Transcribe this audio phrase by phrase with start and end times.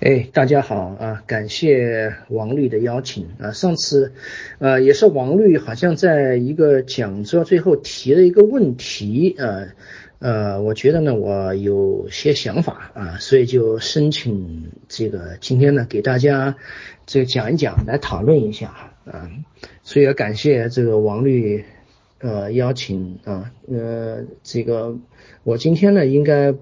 [0.00, 1.22] 哎，大家好啊！
[1.26, 3.52] 感谢王律的邀请啊。
[3.52, 4.14] 上次，
[4.58, 9.66] 呃，也是王律好像在一个讲座最后提了一个问题啊，
[10.18, 16.56] 呃，我觉得呢，我有些想法啊，所以就申请这个今天呢给大家
[17.04, 18.68] 这个讲一讲，来讨论一下
[19.04, 19.30] 啊。
[19.82, 21.62] 所以要感谢这个王律
[22.20, 24.96] 呃邀请啊，呃，这个
[25.44, 26.54] 我今天呢应该。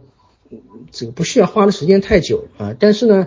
[0.90, 3.26] 这个不需要花的时间太久啊，但是呢，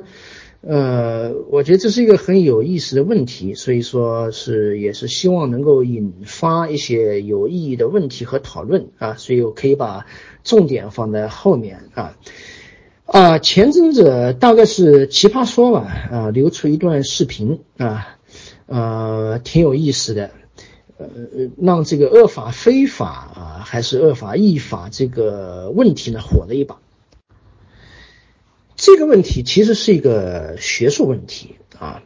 [0.61, 10.05] 呃，我觉得这是一个很有意思的问题，所以说是也是希望能够引发一些有意义的问题和讨论啊，所以我可以把
[10.43, 12.17] 重点放在后面啊
[13.05, 15.81] 啊，前阵子大概是奇葩说吧
[16.11, 18.17] 啊，流出一段视频啊，
[18.65, 20.31] 呃，挺有意思的，
[20.97, 21.07] 呃，
[21.57, 26.79] 让这个恶法非法啊还是恶法异法这个问题呢火了一把。
[28.83, 32.01] 这个问题其实是一个学术问题啊，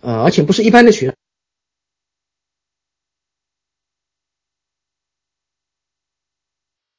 [0.00, 1.12] 呃，而且不是一般的学。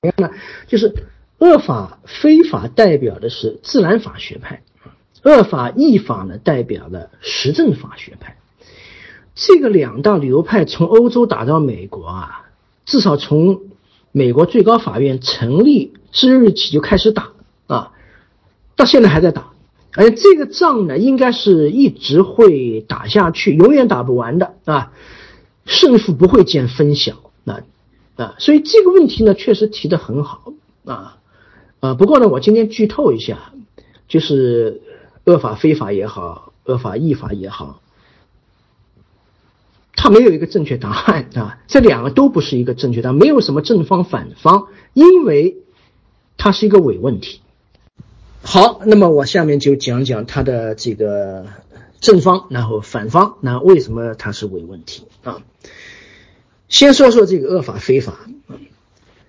[0.01, 0.37] 怎样呢？
[0.67, 4.63] 就是恶法非法代表的是自然法学派，
[5.23, 8.37] 恶法异法呢代表了实证法学派。
[9.33, 12.49] 这个两大流派从欧洲打到美国啊，
[12.83, 13.61] 至少从
[14.11, 17.31] 美国最高法院成立之日起就开始打
[17.67, 17.93] 啊。
[18.75, 19.53] 到现在还在打，
[19.93, 24.91] 而这个仗呢，应该是一直会打下去，永远打不完的啊，
[25.65, 27.61] 胜负不会见分晓啊
[28.17, 30.53] 啊，所以这个问题呢，确实提的很好
[30.83, 31.17] 啊
[31.79, 33.53] 啊，不过呢，我今天剧透一下，
[34.09, 34.81] 就是
[35.23, 37.79] 恶法非法也好，恶法异法也好，
[39.95, 45.55] 它没有一个正确答案啊，这两个都不是一个正确答案，没有什么正方反方，因为
[46.35, 47.39] 它是一个伪问题。
[48.47, 51.47] 好，那么我下面就讲讲它的这个
[51.99, 55.41] 正方，然后反方，那为什么它是伪问题啊？
[56.69, 58.19] 先说说这个恶法非法。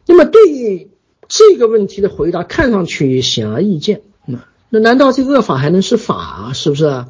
[0.04, 0.90] 那么对
[1.28, 4.02] 这个问题的回答，看上去显而易见。
[4.26, 6.52] 那那难道这个恶法还能是法？
[6.52, 7.06] 是不是？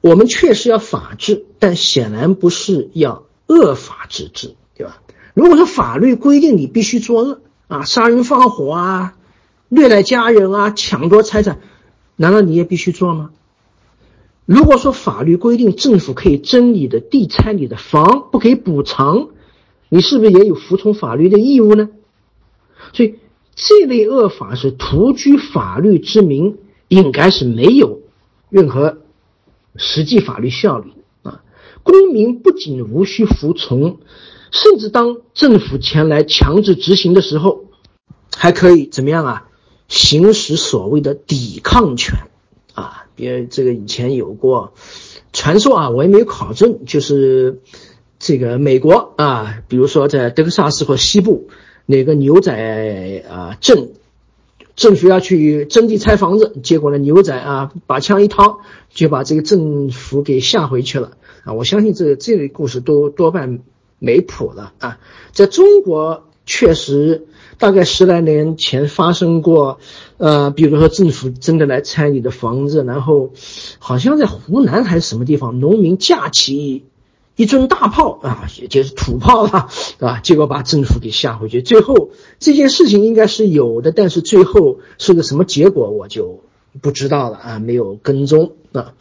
[0.00, 5.02] 我们确实要法治，但显然不是要恶法之治，对吧？
[5.34, 9.16] 如果说法律规定你必须作恶啊，杀人放火啊。
[9.70, 11.60] 虐待家人啊，抢夺财产，
[12.16, 13.30] 难道你也必须做吗？
[14.44, 19.28] 如果说法律规定政府可以征你的地、拆你的房，不给补偿，
[19.88, 21.88] 你是不是也有服从法律的义务呢？
[22.92, 23.20] 所以
[23.54, 26.58] 这类恶法是徒居法律之名，
[26.88, 28.00] 应该是没有
[28.48, 28.98] 任何
[29.76, 31.44] 实际法律效力啊！
[31.84, 34.00] 公民不仅无需服从，
[34.50, 37.66] 甚至当政府前来强制执行的时候，
[38.36, 39.46] 还可以怎么样啊？
[39.90, 42.14] 行使所谓的抵抗权，
[42.74, 44.72] 啊，别这个以前有过
[45.32, 47.58] 传说啊，我也没有考证，就是
[48.20, 51.48] 这个美国啊，比如说在德克萨斯或西部
[51.86, 52.54] 哪个牛仔
[53.28, 53.90] 啊镇，
[54.76, 61.52] 政府要去征地拆房子，结果呢牛仔啊把枪一掏，就把这个政府给吓回去了啊！
[61.54, 63.58] 我相信这这类故事都多半
[63.98, 65.00] 没谱了啊，
[65.32, 67.26] 在中国确实。
[67.60, 69.78] 大概十来年前发生过，
[70.16, 73.30] 呃，比如说政府真的来拆你的房子，然后
[73.78, 76.84] 好像在湖南还是什么地方，农民架起
[77.36, 79.68] 一尊大炮啊，也就是土炮啊，
[80.00, 81.62] 啊，结果把政府给吓回去。
[81.62, 86.40] 最后这件事情应该是有的，但是最后是个什么结果我就
[86.80, 88.94] 不知道了啊，没有跟踪啊，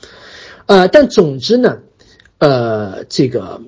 [0.67, 1.79] 呃，但总之呢，
[2.37, 3.61] 呃，这个。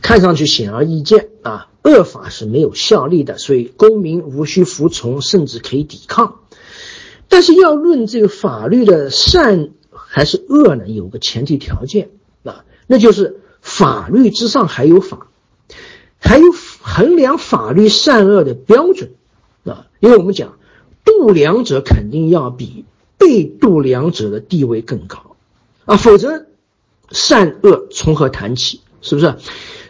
[0.00, 6.36] 看上去显而易见啊，恶法是没有效力的，所以公民无需服从，甚至可以抵抗。
[7.28, 12.10] 但是要论这个法律的善还是恶呢，有个前提条件
[12.44, 15.28] 啊，那就是法律之上还有法，
[16.18, 16.44] 还有
[16.80, 19.10] 衡量法律善恶的标准
[19.64, 19.86] 啊。
[20.00, 20.56] 因为我们讲，
[21.04, 22.84] 度量者肯定要比
[23.18, 25.36] 被度量者的地位更高
[25.86, 26.46] 啊，否则
[27.10, 28.80] 善恶从何谈起？
[29.04, 29.34] 是不是？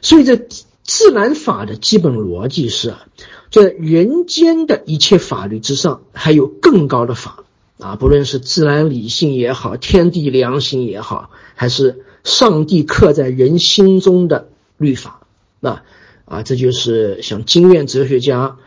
[0.00, 0.36] 所以，这
[0.94, 3.06] 自然法的基本逻辑是啊，
[3.50, 7.44] 在人间的一切法律之上，还有更高的法
[7.78, 15.26] 啊，不论是自然理性也好，天地良心也好，还是上帝刻在人心中的律法
[15.60, 15.82] 那
[16.26, 18.58] 啊，这就是像经验哲学家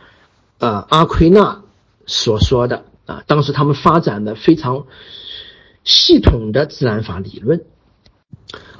[0.58, 1.62] 啊阿奎那
[2.06, 4.86] 所说的啊，当时他们发展的非常
[5.84, 7.64] 系统的自然法理论。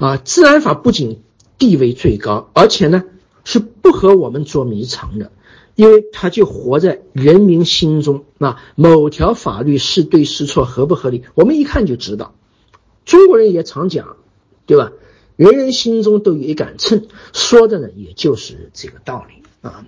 [0.01, 1.23] 啊，自然法不仅
[1.59, 3.05] 地位最高，而且呢
[3.47, 5.31] 是不和我们捉迷藏的，
[5.77, 12.35] 因为他就活在人民心中那，某条法律是对是错，合不合理，我们一看就知道。
[13.05, 14.17] 中国人也常讲，
[14.67, 14.91] 对吧？
[15.37, 19.87] 人人心中都有一杆秤，说的呢，也就是这个道理啊。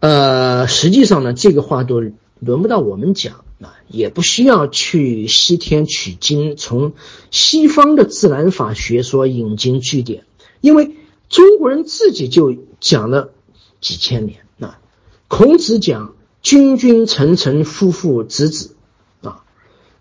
[0.00, 2.02] 呃，实际上呢，这个话都
[2.38, 6.92] 轮不到我们讲啊，也不需要去西天取经，从
[7.30, 10.24] 西方的自然法学说引经据典，
[10.60, 10.90] 因为
[11.34, 13.32] 中国人自己就讲了
[13.80, 14.78] 几千年啊。
[15.26, 18.76] 孔子讲“君君臣臣，父父子子”，
[19.20, 19.42] 啊，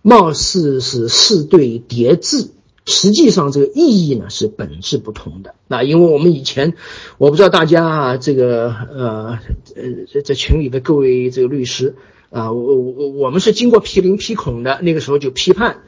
[0.03, 2.51] 貌似是四对叠字。
[2.85, 5.55] 实际上，这个意义呢是本质不同的。
[5.67, 6.75] 那因为我们以前，
[7.17, 9.39] 我不知道大家啊这个呃
[9.75, 11.95] 呃在群里的各位这个律师
[12.29, 15.81] 啊，我我我们是经过批林批孔的，那个时候就批判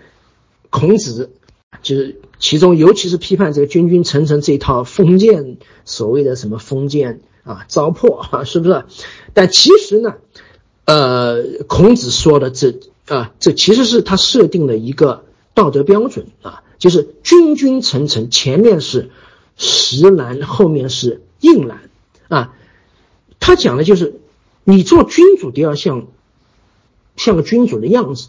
[0.72, 1.34] 孔子，
[1.82, 8.86] 就是其中尤其是批判这个君君臣臣这一套封建所谓的什么封建啊糟粕啊，是不是？
[9.34, 10.16] 但其实呢，
[10.86, 16.64] 呃，孔子说的这啊，这其实是他设定了一个道德标准啊。
[16.78, 19.10] 就是君君臣臣，前面是
[19.56, 21.90] 实难，后面是硬难
[22.28, 22.54] 啊。
[23.40, 24.20] 他讲的就是，
[24.66, 26.08] 你做君主都要像
[27.16, 28.28] 像个君主的样子，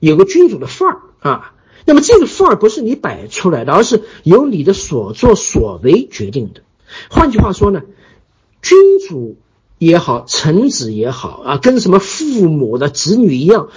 [0.00, 1.53] 有个君主的范儿啊。
[1.84, 6.62] 那么这个范儿不是你摆出来的，而是由你的所作所为决定的。
[7.10, 7.82] 换句话说呢，
[8.62, 8.76] 君
[9.08, 9.36] 主
[9.78, 13.70] 也好，臣子也好啊，跟什么父母的子女一样，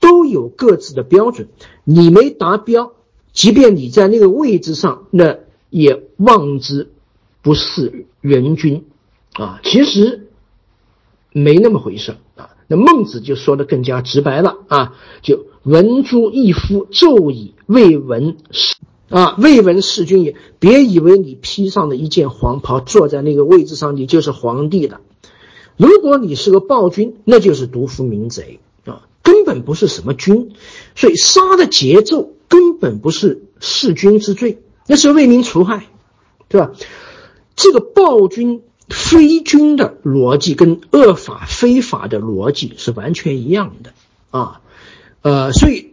[0.00, 1.48] 都有各自的标准。
[1.84, 2.92] 你没达标。
[3.32, 6.92] 即便你在那个位置上，那也望之
[7.42, 8.84] 不是人君
[9.32, 9.58] 啊！
[9.64, 10.28] 其实
[11.32, 12.53] 没那么回事啊。
[12.66, 18.76] 那孟子就说的更加直白了啊，就闻诸一夫纣以未闻是
[19.08, 20.36] 啊，未闻弑君也。
[20.58, 25.00] 别以为你披上了一件黄袍，坐在那个位置上，你就是皇帝了。
[25.76, 30.52] 如果你是个暴君，那就是独夫民贼啊，根本不是什么君。
[30.94, 32.30] 所以杀的节奏。
[32.46, 35.86] 根本不是弑君之罪，那是为民除害，
[36.46, 36.70] 对吧？
[37.56, 43.92] 这个暴君非君的逻辑跟恶法非法的逻辑是完全一样的
[44.30, 44.60] 啊，
[45.22, 45.92] 呃，所以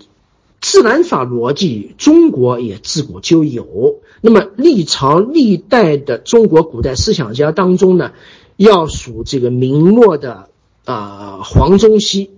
[0.59, 4.01] 自然法逻辑中国也自古就有。
[4.21, 8.11] 那么历朝历代的中国古代思想家当中呢，
[8.57, 10.49] 要数这个明末的
[10.85, 12.31] 啊黄宗羲，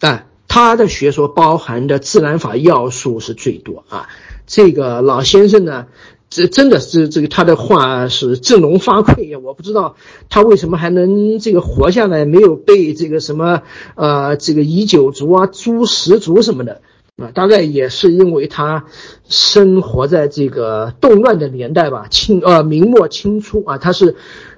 [0.00, 0.26] 啊。
[0.52, 4.08] 他的学说包含的自然法要素是最多啊，
[4.48, 5.86] 这个老先生呢，
[6.30, 9.40] 这真的是这个他的话是振聋发聩呀！
[9.42, 9.96] 我不知道
[10.28, 13.62] 他为什么还能这个活下来，没有被这个什么
[13.96, 16.82] 呃这个夷九族啊、诛十族什么的
[17.16, 18.84] 啊，大概也是因为他
[19.28, 24.14] 生活在这个动乱的年代吧，清呃明末清初啊，他是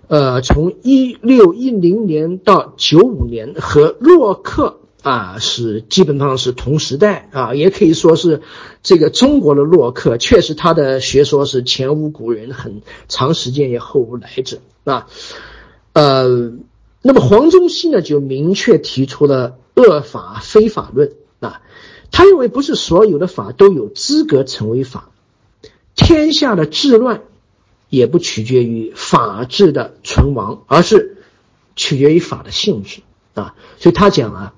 [0.08, 4.81] 呃从一六一零年到九五年和洛克。
[5.02, 8.40] 啊，是基本上是同时代啊，也可以说是
[8.84, 15.08] 这个中国的洛克，确实他的学说是前无古人，很长时间也后无来者啊。
[15.92, 16.52] 呃，
[17.02, 21.62] 那么黄宗羲呢，就明确提出了恶法非法论啊，
[22.12, 25.10] 他认为不是所有的法都有资格成为法，
[25.96, 27.22] 天下的治乱
[27.88, 31.24] 也不取决于法治的存亡，而是
[31.74, 33.00] 取决于法的性质
[33.34, 33.56] 啊。
[33.78, 34.54] 所以他讲啊。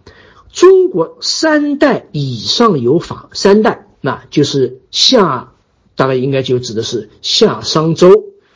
[0.54, 5.52] 中国三代以上有法，三代那就是夏，
[5.96, 8.08] 大概应该就指的是夏商周，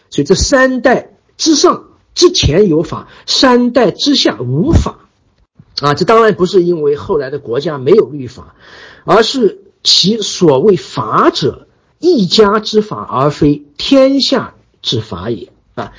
[0.08, 5.08] 所以这三代之上之前有法，三代之下无法，
[5.80, 8.54] 啊，这当然不是因为后来的国家没有律法，
[9.04, 11.66] 而是其所谓法者，
[11.98, 15.92] 一家之法而非天下之法也啊。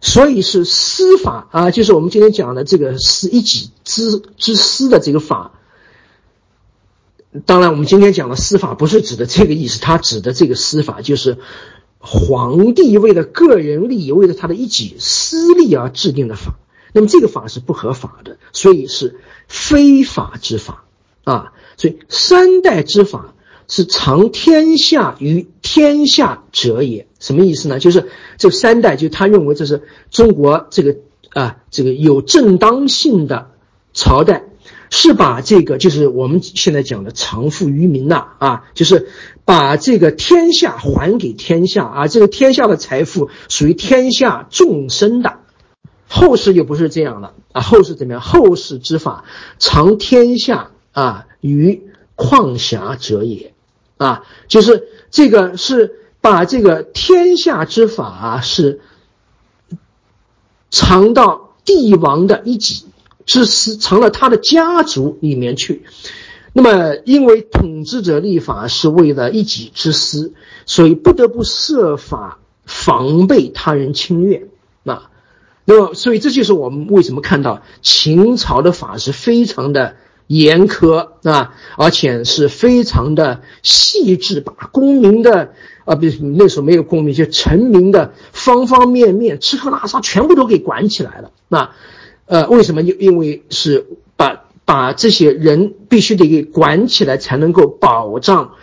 [0.00, 5.52] 所以是司法啊，就是我们今天讲的这个是一己之之私的这个法。
[7.44, 11.38] 当然，我们今天讲的司法不是指的这个意思，它指的这个司法就是
[11.98, 16.54] 皇帝为了个人利益，为了他的一己私利而制定的法。
[16.92, 20.84] 那么这个法是不合法的，所以是非法之法
[21.24, 21.52] 啊。
[21.76, 23.34] 所以三代之法
[23.68, 27.06] 是藏天下于天下者也。
[27.18, 27.78] 什么意思呢？
[27.78, 28.08] 就是
[28.38, 30.96] 这三代，就他认为这是中国这个
[31.30, 33.50] 啊，这个有正当性的
[33.92, 34.44] 朝代，
[34.90, 39.08] 是把这个就是我们现在讲的藏富于民呐啊，就是
[39.44, 45.38] 把这个天下还给天下啊，这个天下的财富属于天下众生的。
[46.08, 48.22] 后世就不是这样了啊，后世怎么样？
[48.22, 49.24] 后世之法
[49.58, 51.82] 藏天下啊于
[52.14, 53.54] 旷狭者也
[53.96, 56.00] 啊，就是这个是。
[56.18, 58.80] 把这个天下之法啊，是
[60.70, 62.86] 藏到帝王的一己
[63.24, 65.84] 之私，藏了他的家族里面去。
[66.52, 70.34] 那么，因为统治者立法是为了一己之私，
[70.64, 74.48] 所以不得不设法防备他人侵略
[74.82, 75.12] 啊。
[75.64, 79.94] 那么，所以这就是我们为什么看到秦朝的法是非常的
[80.26, 85.52] 严苛啊，而且是非常的细致，把公民的
[85.84, 91.30] 啊，不是那时候没有公民，就臣民的方方面面、吃喝拉撒全部都给管起来了。
[91.48, 91.70] 那，
[92.26, 92.82] 呃，为什么？
[92.82, 94.42] 因因为是把。
[94.66, 98.54] 把这些人必须得给管起来，才能够保障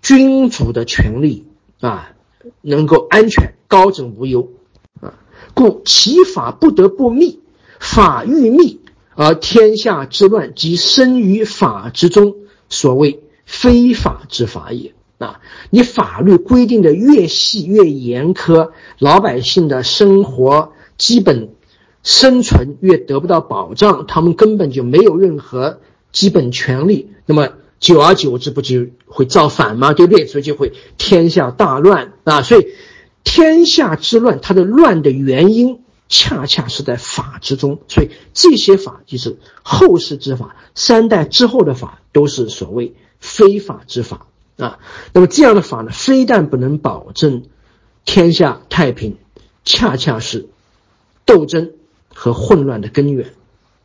[0.00, 1.48] 君主的权利
[1.80, 2.12] 啊，
[2.60, 4.52] 能够安全、高枕无忧
[5.00, 5.18] 啊。
[5.52, 7.40] 故其法不得不密，
[7.80, 8.78] 法欲密
[9.14, 12.34] 而天下之乱即生于法之中，
[12.68, 15.40] 所谓非法之法也啊。
[15.70, 21.50] 你法律规定的越细越严苛，老百姓的生活基本。
[22.04, 25.78] 生存越得不到保障，他们根本就没有任何
[26.10, 27.10] 基本权利。
[27.26, 29.92] 那么久而久之，不就会造反吗？
[29.92, 30.26] 对不对？
[30.26, 32.42] 所以就会天下大乱啊！
[32.42, 32.66] 所以
[33.22, 37.80] 天下之乱，它的乱的原因恰恰是在法之中。
[37.88, 44.26] 所以这些法就是后世之法，三代之后的法都是所谓非法之法
[44.58, 44.78] 啊。
[45.14, 47.44] 那么这样的法呢，非但不能保证
[48.04, 49.16] 天下太平，
[49.64, 50.50] 恰恰是
[51.24, 51.72] 斗争。
[52.14, 53.32] 和混乱的根源，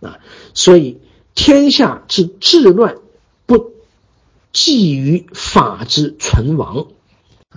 [0.01, 0.19] 啊，
[0.53, 0.99] 所以
[1.33, 2.97] 天下之治乱
[3.45, 3.71] 不
[4.51, 6.87] 基于法之存亡，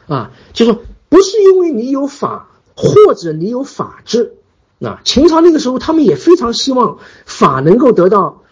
[0.06, 4.36] 啊，就说不是因为你有法或者你有法治，
[4.82, 8.42] 啊，秦朝那个时候他们也非常希望法能够得到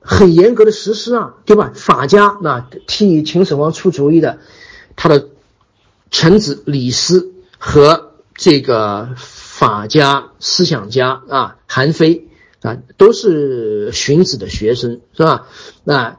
[0.00, 1.72] 很严格的实施啊，对吧？
[1.74, 4.38] 法家那替秦始皇出主意的，
[4.96, 5.28] 他的
[6.10, 9.10] 臣子李斯和这个。
[9.54, 12.26] 法家思想家啊，韩非
[12.60, 15.46] 啊，都是荀子的学生，是吧？
[15.84, 16.18] 那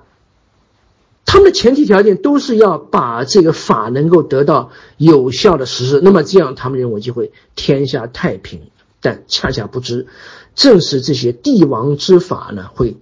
[1.25, 8.71] 他们的前提条件都是要把这个法能够得到有效的实施，那么这样他们认为就会天下太平。
[9.05, 10.07] 但恰恰不知，
[10.55, 12.97] 正是这些帝王之法呢，会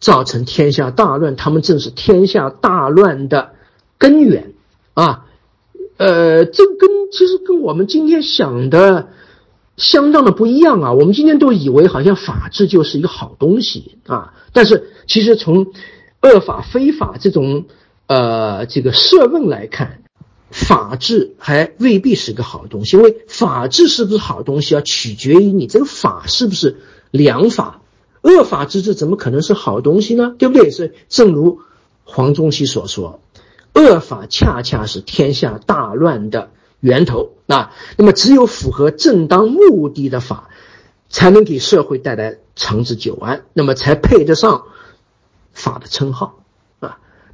[0.00, 1.36] 造成天下大乱。
[1.36, 3.52] 他们正是天下大乱的
[3.96, 4.54] 根源
[4.94, 5.26] 啊。
[5.98, 9.08] 呃，这跟其实跟我们今天想的。
[9.76, 10.94] 相当的不一样啊！
[10.94, 15.66] 我们今天都以为好像法治就是一个好东西啊，但是其实从
[16.22, 17.66] 恶法非法这种
[18.06, 19.98] 呃这个设问来看，
[20.50, 22.96] 法治还未必是个好东西。
[22.96, 26.76] 因为法治是不是好东西，要取决于你这个法是不是
[27.10, 27.80] 良法。
[28.22, 30.34] 恶法之治怎么可能是好东西呢？
[30.38, 30.70] 对不对？
[30.70, 31.60] 是正如
[32.04, 33.20] 黄宗羲所说，
[33.72, 36.50] 恶法恰恰是天下大乱的。
[36.80, 40.50] 源头啊，那么只有符合正当目的的法，
[41.08, 44.64] 才能给社会带来长治久安，那么才配得上
[45.52, 46.44] 法的称号。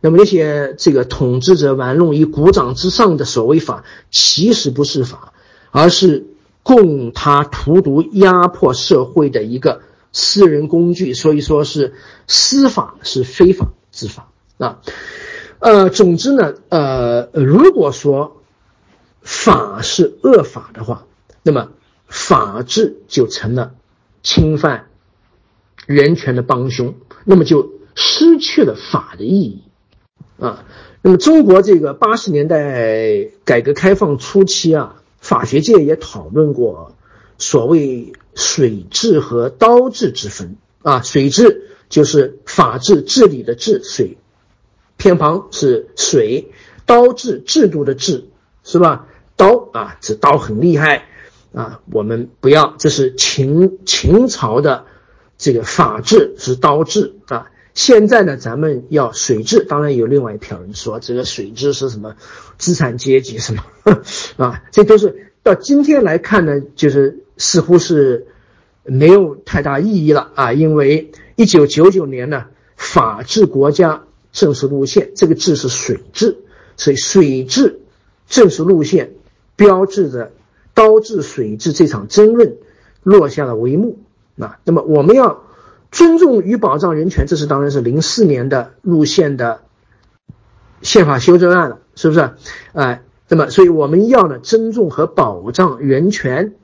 [0.02, 5.32] 那么那些这个统治者玩弄于股掌之上的所谓法，其实不是法，
[5.70, 6.26] 而是
[6.62, 9.80] 供他荼毒压迫社会的一个
[10.12, 11.14] 私人工具。
[11.14, 11.94] 所以说是
[12.26, 14.28] 司法是非法之法
[14.58, 14.80] 啊。
[15.60, 18.36] 呃，总之呢，呃，如果说。
[19.24, 21.06] 法是恶法的话，
[21.44, 21.68] 那么
[22.08, 23.74] 法治就成了
[24.24, 24.86] 侵犯
[25.86, 29.62] 人权的帮凶，那么就失去了法的意义
[30.42, 30.64] 啊。
[31.02, 36.94] 那么中国这个八十年代改革开放初期啊，法学界也讨论过
[37.38, 41.00] 所谓水治和刀治之分啊。
[41.02, 44.18] 水治就是法治治理的治，水
[44.96, 46.50] 偏旁是水；
[46.86, 48.26] 刀治制度的治，
[48.62, 49.06] 是吧？
[49.34, 51.06] 刀啊，这刀很厉害
[51.52, 51.80] 啊！
[51.90, 54.84] 我们不要，这是秦秦朝的
[55.36, 57.50] 这个法治是刀治啊。
[57.74, 62.16] 现在呢，咱们要水质，当然有另外一票人说这个水质是什么
[62.58, 63.62] 资产阶级什么
[64.36, 64.62] 啊？
[64.70, 68.26] 这都是到今天来看呢，就是似乎是
[68.84, 70.52] 没有太大意义了啊。
[70.52, 76.38] 因为一九九九年呢，法治国家正式路线，这个治是水质，
[76.76, 77.80] 所以水质
[78.28, 79.12] 正式路线。
[79.54, 80.32] 标志着
[80.74, 82.56] 刀治水治这场争论
[83.02, 83.98] 落下了帷幕
[84.38, 84.58] 啊！
[84.64, 85.44] 那么我们要
[85.92, 89.60] 尊重与保障人权，这是当然是零四年的路线的
[90.80, 92.30] 宪法修正案了，是不是？
[92.72, 96.54] 哎，那么所以我们要呢尊重和保障人权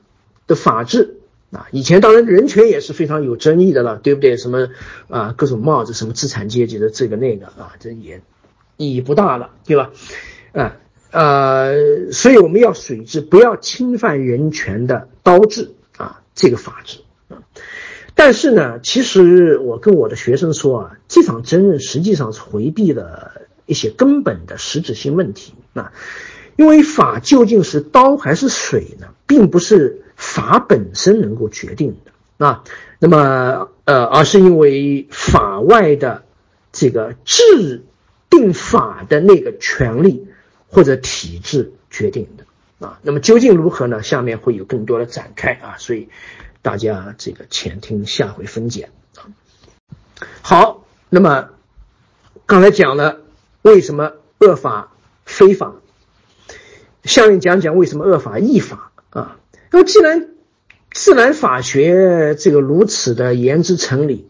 [0.47, 1.19] 的法治
[1.51, 1.67] 啊！
[1.71, 4.35] 以前当然人权也是非常有争议的了，对不对？
[4.35, 4.67] 什么
[5.07, 8.21] 啊各种帽子，什么资产阶级的这个那个啊，这也
[8.77, 9.91] 意义不大了，对吧？
[10.51, 10.75] 啊。
[11.11, 16.99] 呃，所以我们要水治，不要侵犯人权的刀制啊，这个法治。
[18.19, 23.31] 但是呢，其实我跟我的学生说啊，这场争论实际上是回避了
[23.65, 25.93] 一些根本的实质性问题啊，
[26.57, 32.65] 因为法究竟是刀还是水呢，并不是法本身能够决定的啊。
[32.99, 36.25] 那么呃，而是因为法外的
[36.73, 37.85] 这个制
[38.29, 40.27] 定法的那个权利
[40.67, 42.43] 或者体制决定的。
[42.85, 44.03] 啊，那么究竟如何呢？
[44.03, 46.09] 下面会有更多的展开啊，所以
[46.69, 49.25] 大家这个前听下回分解啊。
[50.43, 51.49] 好，那么
[52.45, 53.21] 刚才讲了
[53.63, 54.91] 为什么恶法
[55.25, 55.73] 非法，
[57.03, 59.39] 下面讲讲为什么恶法异法啊。
[59.71, 60.27] 那么既然
[60.91, 64.29] 自然法学这个如此的言之成理，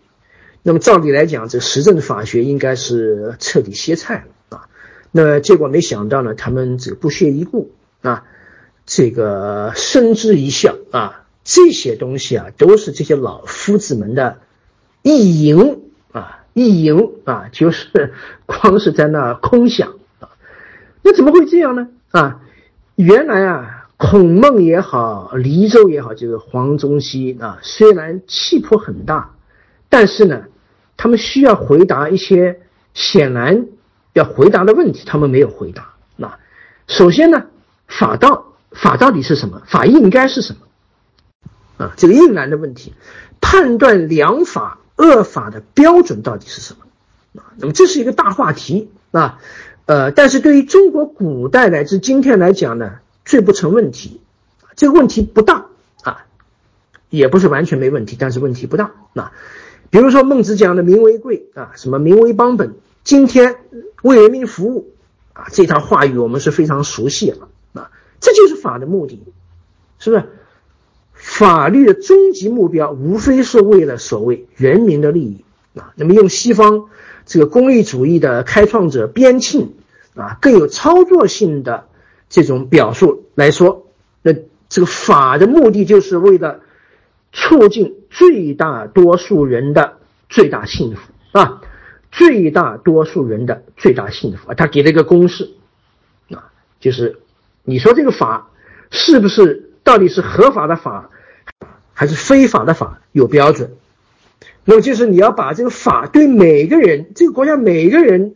[0.63, 4.69] 那么照理来讲，这实证法学应该是彻底歇菜了啊。
[5.11, 8.23] 那结果没想到呢，他们这个不屑一顾啊。
[8.85, 14.39] 这个深知一笑啊，这些东西啊，都是这些老夫子们的
[15.01, 15.81] 意淫
[16.11, 18.13] 啊，意淫啊，就是
[18.45, 20.29] 光是在那空想啊。
[21.01, 21.87] 那怎么会这样呢？
[22.11, 22.41] 啊，
[22.95, 29.35] 原来啊，孔孟也好，黎州也好，就是黄宗羲啊，虽然气魄很大，
[29.89, 30.43] 但是呢，
[30.97, 32.59] 他们需要回答一些
[32.93, 33.65] 显然
[34.13, 35.93] 要回答的问题，他们没有回答。
[36.15, 36.37] 那
[36.87, 37.45] 首先呢，
[37.87, 38.45] 法道。
[38.71, 39.63] 法到底是什么？
[39.65, 40.59] 法应该是什么？
[41.79, 42.93] 啊，这个应然的问题，
[43.41, 47.41] 判断良法恶法的标准到底是什么？
[47.41, 49.39] 啊，那么这是一个大话题啊，
[49.85, 54.19] 呃，但是对于中国古代乃至今天来讲呢，最不成问题，
[54.75, 55.67] 这个问题不大
[56.03, 56.25] 啊，
[57.09, 59.31] 也不是完全没问题，但是问题不大啊。
[59.89, 63.55] 比如说孟子讲的“民为贵”啊，什么“民为邦本”，今天
[64.03, 64.93] 为人民服务
[65.33, 67.89] 啊，这套话语我们是非常熟悉了啊。
[68.19, 69.23] 这就是法的目的，
[69.97, 70.29] 是不是？
[71.39, 75.45] 法律的终极目标无非是为了所谓人民的利益
[75.79, 75.93] 啊。
[75.95, 76.89] 那么用西方
[77.25, 79.69] 这个功利主义的开创者边沁
[80.15, 81.85] 啊更有操作性的
[82.27, 83.87] 这种表述来说，
[84.21, 84.33] 那
[84.67, 86.59] 这个法的目的就是为了
[87.31, 89.93] 促进最大多数人的
[90.27, 91.61] 最大幸福啊，
[92.11, 94.55] 最大多数人的最大幸福啊。
[94.55, 95.51] 他给了一个公式
[96.31, 97.17] 啊，就是。
[97.63, 98.49] 你说这个法
[98.89, 101.11] 是不是到底是合法的法
[101.99, 103.01] 还是非法的法？
[103.11, 103.71] 有标准。
[104.63, 108.35] 那么就是你要把这个法对每个人、这个国家每个人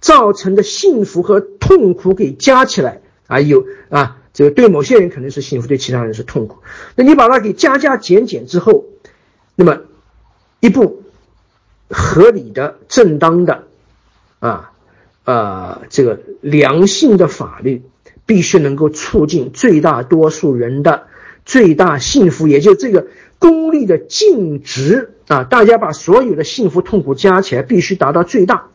[0.00, 6.58] 造成的幸福和痛苦给加起来啊，有啊，这个对某些人可能是幸福，对其他人是痛苦。
[6.96, 8.86] 那你把它给加加减减之后，
[9.54, 9.82] 那么
[10.58, 11.04] 一部
[11.88, 13.62] 合理的、正当的
[14.40, 14.72] 啊
[15.22, 17.84] 啊这个良性的法律。
[18.26, 21.08] 必须能够促进最大多数人的
[21.44, 25.44] 最大幸福，也就这个功利的净值啊！
[25.44, 28.68] 大家把所有的幸福痛苦加起来，必须达到最大，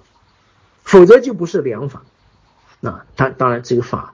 [0.84, 2.04] 否则就不是良法。
[2.80, 4.14] 那他当然这个法，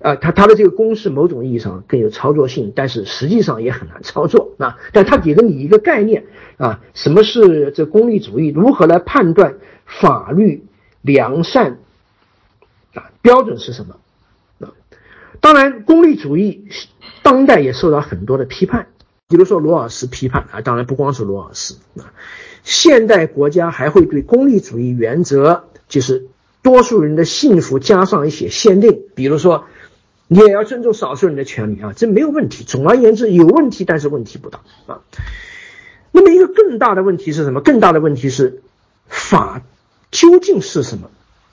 [0.00, 4.76] 啊，他他的这个公式某种意义上更有操作性，但是实际上也很难操作啊。
[4.92, 6.26] 但他给了你一个概念
[6.58, 8.48] 啊，什么是这功利主义？
[8.48, 10.66] 如何来判断法律
[11.00, 11.78] 良善？
[12.94, 13.96] 啊，标准是什么？
[14.60, 14.72] 啊
[15.40, 16.68] 当然，功利主义
[17.24, 18.88] 当代也受到很多的批判，
[19.28, 22.12] 比如说罗尔斯批判啊，当然不光是罗尔斯啊，
[22.62, 26.26] 现代国家还会对功利主义原则，就是
[26.62, 29.64] 多数人的幸福加上一些限定，比如说
[30.28, 32.62] 你也要尊重少数人的权利啊，这没有问题。
[32.62, 35.00] 总而言之，有问题，但是问题不大啊。
[36.12, 37.62] 那么一个更大的问题是什么？
[37.62, 38.62] 更大的问题是
[39.08, 39.62] 法
[40.10, 41.10] 究竟是什么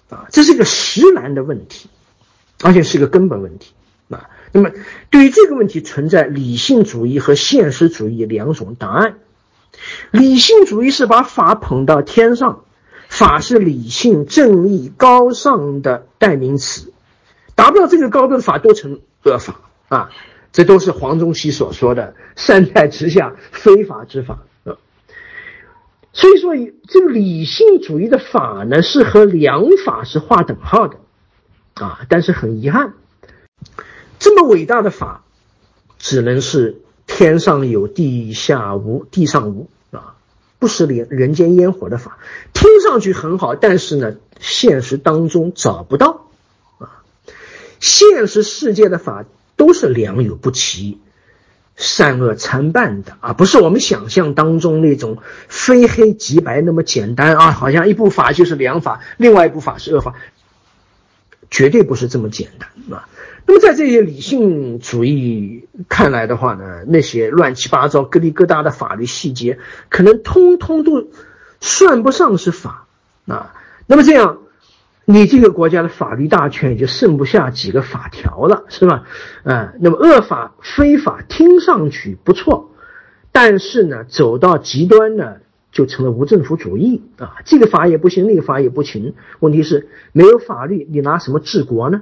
[0.09, 0.27] 啊？
[0.31, 1.89] 这是一个实难的问题，
[2.61, 3.71] 而且是一个根本问题。
[4.09, 4.71] 啊，那么
[5.09, 9.15] 对于这个问题存在理性主义和现实主义两种答案。
[10.11, 12.65] 理性主义是把法捧到天上，
[13.07, 16.93] 法是理性、正义、高尚的代名词，
[17.55, 20.09] 达不到这个高度的法都成恶法啊！
[20.51, 24.75] 这都是黄宗羲所说的“善在直下，非法之法”啊。
[26.11, 26.53] 所以说，
[26.89, 30.97] 这个理性主义的法呢，是和良法是划等号的
[31.75, 32.01] 啊。
[32.09, 32.93] 但是很遗憾。
[34.21, 35.23] 这么伟大的法，
[35.97, 40.13] 只能是天上有地下无，地上无啊，
[40.59, 42.19] 不食人人间烟火的法，
[42.53, 46.27] 听上去很好，但是呢，现实当中找不到
[46.77, 47.01] 啊。
[47.79, 50.99] 现实世界的法都是良莠不齐、
[51.75, 60.13] 善恶参半的啊，不是我们想象当中那种非黑即白那么简单啊，好像一部法就是良法，另外一部法是恶法，
[61.49, 62.69] 绝对不是这么简单。
[62.95, 63.09] 啊。
[63.45, 69.57] 那么在这些理性主义看来的话呢，那些乱七八糟、咯里各大的法律细节，
[69.89, 71.09] 可能通通都
[71.59, 72.87] 算不上是法
[73.27, 73.53] 啊。
[73.87, 74.37] 那么这样，
[75.05, 79.03] 你这个国家的法律大权也就剩不下几个法条了，是吧？
[79.43, 82.71] 啊，那么恶法、非法听上去不错，
[83.31, 85.37] 但是呢，走到极端呢，
[85.71, 87.37] 就成了无政府主义啊。
[87.43, 89.15] 这个法也不行，那个法也不行。
[89.39, 92.01] 问题是没有法律，你拿什么治国呢？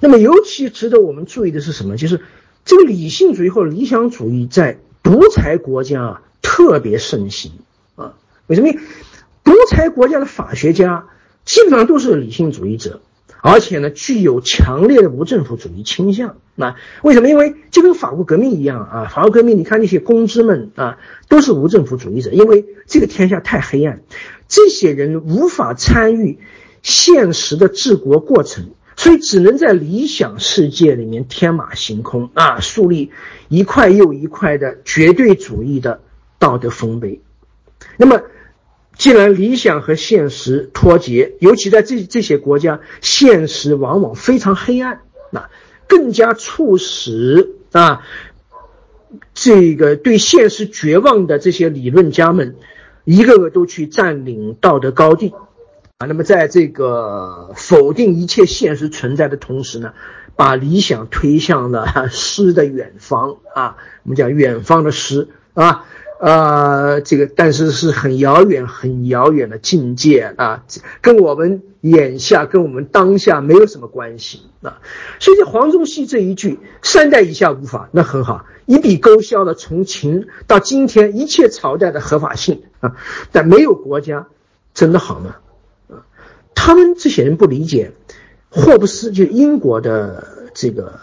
[0.00, 1.96] 那么，尤其值得我们注意的是什么？
[1.96, 2.20] 就是
[2.64, 7.52] 这个理性主义或理想主义在独裁国家啊特别盛行
[7.96, 8.14] 啊。
[8.46, 8.68] 为什么？
[9.44, 11.06] 独裁国家的法学家
[11.44, 13.00] 基本上都是理性主义者，
[13.40, 16.36] 而且呢具有强烈的无政府主义倾向。
[16.54, 17.28] 那为什么？
[17.28, 24.02] 因为就跟法国革命一样啊，法国革命，你看那些公知们啊，都是无政府主义者，因为这个天下太黑暗，
[24.48, 26.38] 这些人无法参与
[26.82, 28.70] 现实的治国过程。
[28.98, 33.12] 所以只能在理想世界里面天马行空啊，树立
[33.48, 36.00] 一块又一块的绝对主义的
[36.40, 37.20] 道德丰碑。
[37.96, 38.20] 那么，
[38.96, 45.48] 既然理想和现实脱节，尤其在这这些国家，现实往往非常黑暗，那
[45.86, 48.02] 更加促使啊，
[49.32, 52.56] 这个对现实绝望的这些理论家们，
[53.04, 55.32] 一个个都去占领道德高地。
[55.98, 59.94] 啊，那么在这个否定一切现实存在的同时呢，
[60.36, 65.86] 把理想推向了 诗的远方啊，我们讲远方的诗啊，
[66.20, 70.62] 呃，这个但是是很遥远、很遥远的境界啊，
[71.00, 74.78] 跟我们眼下、跟我们当下没有什么关系啊。
[75.18, 82.94] 所以，黄宗羲这一句“三代以下无法”，那很好，一笔勾销了从秦到今天一切朝代的合法性啊，
[83.32, 84.28] 但没有国家
[84.74, 85.34] 真的好吗？
[86.60, 87.92] 他们这些人不理解，
[88.50, 90.98] 霍布斯就英国的这个，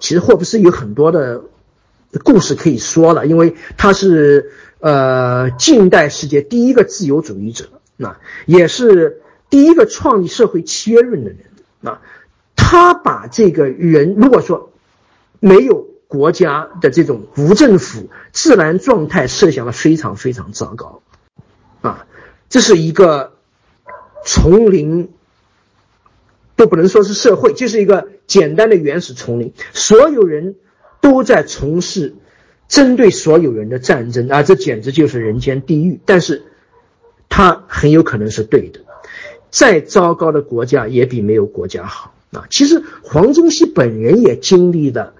[0.00, 1.42] 其实霍布斯有很多的
[2.22, 11.40] 故事可以说了，因为他是呃近代世界第一个自由主义者，那也是第一个创立社会契约论的人
[11.82, 12.02] 啊。
[12.54, 14.72] 他把这个人如果说
[15.40, 21.02] 没有国家的这种无政府自然状态，设想的非常非常糟糕
[21.80, 22.06] 啊，
[22.50, 23.32] 这是一个。
[24.24, 25.10] 丛林
[26.54, 30.54] 都不能说是社会，就是一个简单的原始丛林，所有人
[31.00, 32.14] 都在从事
[32.68, 35.98] 针对所有人的战争啊，这简直就是人间地狱。
[36.04, 36.44] 但是，
[37.28, 38.80] 他很有可能是对的。
[39.50, 42.46] 再糟糕的国家也比没有国家好啊。
[42.48, 45.14] 其实黄宗羲本人也经历了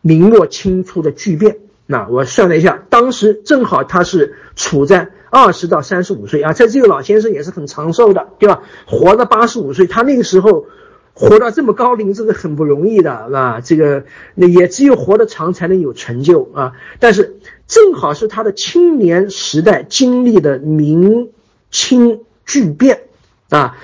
[0.00, 1.58] 明末清初的巨变。
[1.86, 5.10] 那我算了一下，当时正好他是处在。
[5.30, 8.62] 二十到三十五岁啊，在这个老先生也是很长寿的，对吧？
[8.86, 10.66] 活了八十五岁，他那个时候
[11.14, 16.72] 活到这么高龄，这个很不容易的，啊，这个那也只有活得长才能有成就啊。
[16.98, 17.38] 但是
[17.68, 21.30] 正好是他的青年时代经历的明
[21.70, 23.02] 清巨变
[23.50, 23.76] 啊，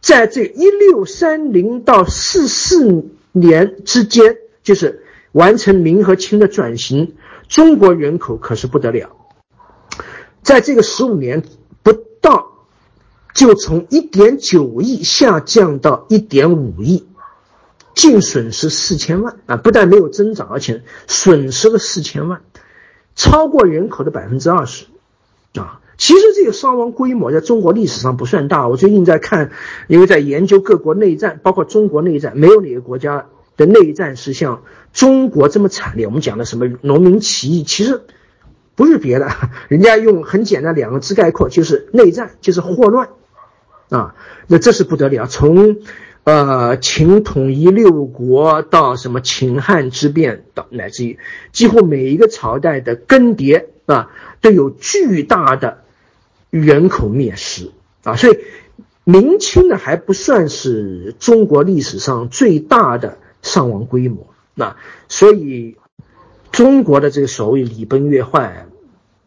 [0.00, 7.14] 在这一六三零到四四年之间，就是完成明和清的转型，
[7.48, 9.16] 中国人口可是不得了。
[10.50, 11.44] 在这个十五年
[11.84, 12.66] 不到，
[13.36, 17.06] 就从一点九亿下降到一点五亿，
[17.94, 19.56] 净损失四千万啊！
[19.58, 22.40] 不但没有增长，而且损失了四千万，
[23.14, 24.86] 超过人口的百分之二十
[25.54, 25.78] 啊！
[25.96, 28.66] 其实这个伤亡规模在中国历史上不算大。
[28.66, 29.52] 我最近在看，
[29.86, 36.08] 因为在研究各国内战，包括中国内战，没有哪个国家的内战是像中国这么惨烈。
[36.08, 38.02] 我们讲的什么农民起义，其实。
[38.74, 39.28] 不是别的，
[39.68, 43.10] 人家用很简单两个字概括，就是内战，就是霍乱，
[43.90, 44.14] 啊，
[44.46, 45.26] 那这是不得了。
[45.26, 45.78] 从，
[46.24, 51.18] 呃，秦统一六国到什么秦汉之变，到乃至于
[51.52, 55.84] 几乎每一个朝代的更迭啊，都有巨大的
[56.50, 57.70] 人口灭失
[58.04, 58.16] 啊。
[58.16, 58.38] 所以，
[59.04, 64.76] 明清呢还不算是中国历史上最大的伤亡规模那。
[65.08, 65.76] 所以，
[66.52, 68.66] 中国的这个所谓礼崩乐坏。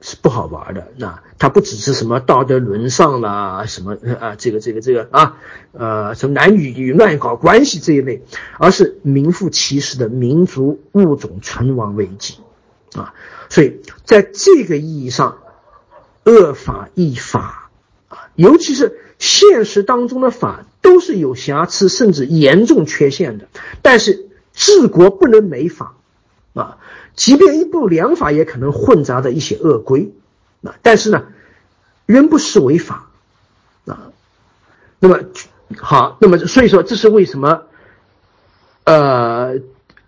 [0.06, 5.38] 是不好玩的，那它不只是什么道德沦丧啦，什么啊，这个这个这个啊，
[5.72, 8.22] 呃，什么男女与乱搞关系这一类，
[8.60, 12.40] 而是名副其实的民族物种存亡危机
[12.96, 13.14] 啊。
[13.48, 15.38] 所以在这个意义上，
[16.26, 17.70] 恶法亦法
[18.10, 23.48] 啊，尤其是现实当中的法都是有瑕疵甚至严重缺陷的，
[23.82, 25.96] 但是治国不能没法
[26.54, 26.80] 啊。
[27.16, 30.12] 即便一部良法，也可能混杂着一些恶规，
[30.64, 31.26] 啊，但是呢，
[32.06, 33.10] 仍不失为法，
[33.86, 34.12] 啊，
[35.00, 35.20] 那么
[35.78, 37.64] 好，那么所以说这是为什么？
[38.86, 39.54] 呃，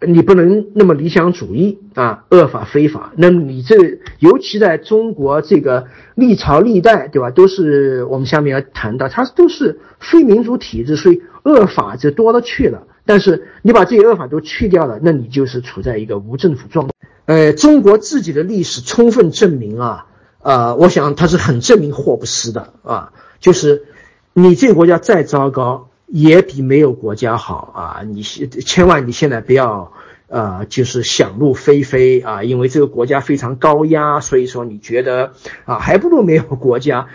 [0.01, 3.13] 你不能那么理想主义啊，恶法非法。
[3.15, 7.31] 那么你这尤其在中国这个历朝历代，对吧？
[7.31, 12.83] 都是我们下面要谈到，它都是非民主体制，所以恶法就多了去了。
[13.05, 16.93] 但是你把这些恶法都去掉了，那你就是处在一个无政府状态。
[17.25, 20.07] 呃，中国自己的历史充分证明啊，
[20.41, 23.85] 呃，我想它是很证明霍布斯的啊，就是
[24.33, 25.89] 你这个国家再糟糕。
[26.07, 28.03] 也比没有国家好啊！
[28.05, 29.91] 你千万你现在不要，
[30.27, 32.43] 呃，就是想入非非啊！
[32.43, 35.33] 因为这个国家非常高压，所以说你觉得
[35.65, 37.07] 啊，还不如没有国家。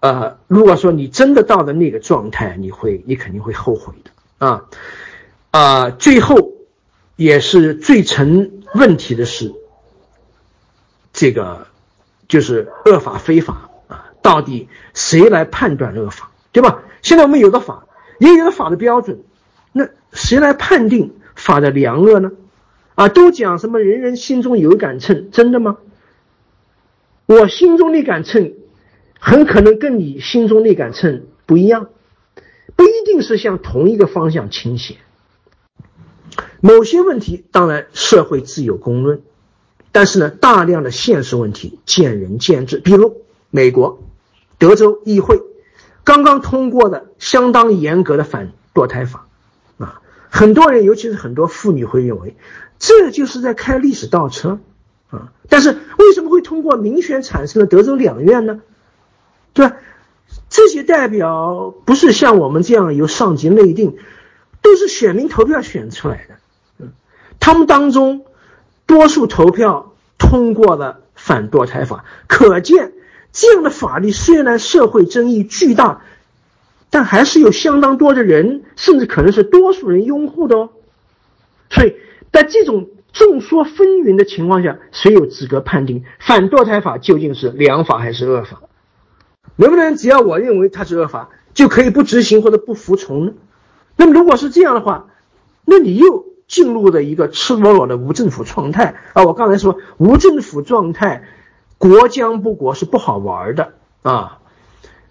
[0.00, 4.10] 呃，如果说你真的到了那个状态，你会，你肯定会后悔的
[4.46, 4.66] 啊！
[5.50, 6.52] 啊，最后
[7.16, 9.52] 也是最成问题的是，
[11.12, 11.66] 这个
[12.28, 16.82] 就是恶法非法啊，到底谁来判断恶法，对吧？
[17.02, 17.84] 现在我们有个法。
[18.20, 19.20] 也有法的标准，
[19.70, 22.32] 那谁来判定法的良恶呢？
[22.96, 25.76] 啊，都讲什么人人心中有杆秤，真的吗？
[27.26, 28.54] 我心中那杆秤，
[29.20, 31.90] 很可能跟你心中那杆秤不一样，
[32.74, 34.96] 不一定是向同一个方向倾斜。
[36.60, 39.22] 某些问题当然社会自有公论，
[39.92, 42.78] 但是呢，大量的现实问题见仁见智。
[42.78, 44.00] 比如美国
[44.58, 45.42] 德州议会。
[46.04, 49.26] 刚刚通过的相当严格的反堕胎法，
[49.76, 52.34] 啊，很多人，尤其是很多妇女会认为，
[52.78, 54.58] 这就是在开历史倒车，
[55.10, 58.62] 啊，但是为什么会通过民选产生的德州两院呢？
[59.52, 59.76] 对吧？
[60.48, 63.98] 这些代表不是像我们这样由上级内定，
[64.62, 66.37] 都是选民投票选出来的，
[67.40, 68.24] 他们当中
[68.86, 72.92] 多数投票通过了反堕胎法，可见。
[73.30, 76.00] 这样的法律虽然社会争议巨大，
[76.88, 80.70] 但还是有相当多的人，甚至可能是多数人拥护的哦。
[81.70, 81.94] 所以
[82.32, 88.62] 在这种众说纷纭的情况下，谁有资格判定反堕胎法究竟是良法还是恶法？
[89.56, 93.32] 能不能只要我认为它是恶法，就可以不执行或者不服从呢？
[93.96, 95.08] 那么如果是这样的话，
[95.66, 99.22] 那你又进入了一个赤裸裸的无政府状态啊！
[99.22, 101.22] 我刚才说无政府状态。
[101.80, 104.40] 国将不国是不好玩的啊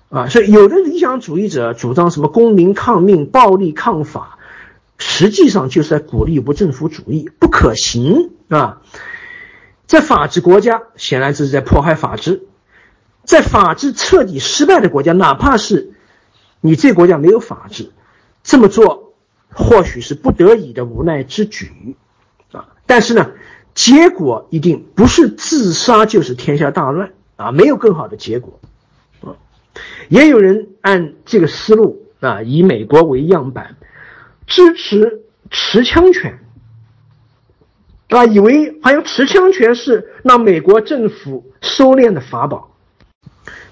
[0.09, 0.27] 啊！
[0.27, 4.37] 所以有的理想主义者主张什么公民抗命、暴力抗法，
[4.97, 8.81] 实际上就是在鼓励无政府主义，不可行啊！
[9.85, 12.41] 在法治国家，显然这是在迫害法治；
[13.23, 15.93] 在法治彻底失败的国家，哪怕是
[16.59, 17.93] 你这国家没有法治，
[18.43, 19.06] 这么做
[19.57, 21.95] 或许是不得已的无奈之举
[22.51, 22.69] 啊！
[22.85, 23.31] 但是呢？
[23.73, 28.59] 结果一定不是自杀就是天下大乱啊，没有更好的结果
[29.21, 29.37] 啊。
[30.09, 33.75] 也有人按这个思路啊，以美国为样板，
[34.47, 36.39] 支持持枪权
[38.09, 42.75] 啊，以为好像持枪权是让美国政府收敛的法宝。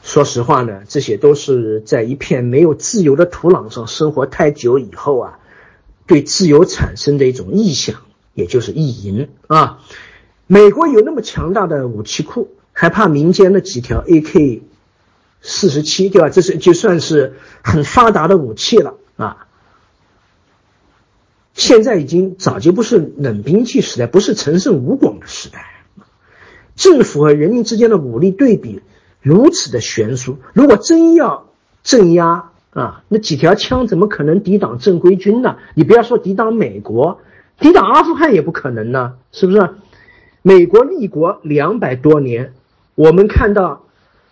[0.04, 5.40] 说实话呢，这些都是在一片没有自由的土壤上生活太久以后啊，
[6.08, 8.02] 对自由产生的一种臆想。
[8.34, 9.80] 也就是意淫啊，
[10.46, 14.60] 美国有那么强大的武器库，还怕民间的几条 AK
[15.42, 16.28] 四十七，对吧？
[16.28, 19.48] 这是就算是很发达的武器了啊。
[21.54, 25.86] 现在已经早就不是冷兵器时代，不是陈胜吴广的时代，
[26.76, 28.82] 政府和人民之间的武力对比
[29.22, 31.48] 如此的悬殊，如果真要
[31.84, 35.56] 镇压啊，那几条枪怎么可能抵挡正规军呢？
[35.76, 37.22] 你不要说抵挡美国。
[37.58, 39.70] 抵挡阿富汗也不可能呢，是不是？
[40.42, 42.54] 美国立国两百多年，
[42.96, 43.86] 我们看到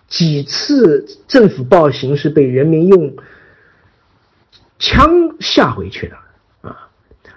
[0.10, 3.16] 几次政府暴行是被人民用
[4.78, 6.18] 枪吓回去的
[6.70, 6.90] 啊！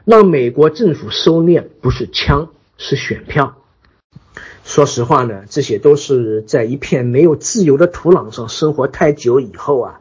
[0.05, 3.55] 让美国政府收敛不是枪，是选票。
[4.64, 10.01] 说实话呢，这些都是在一片没有自由的土壤上生活太久以后啊，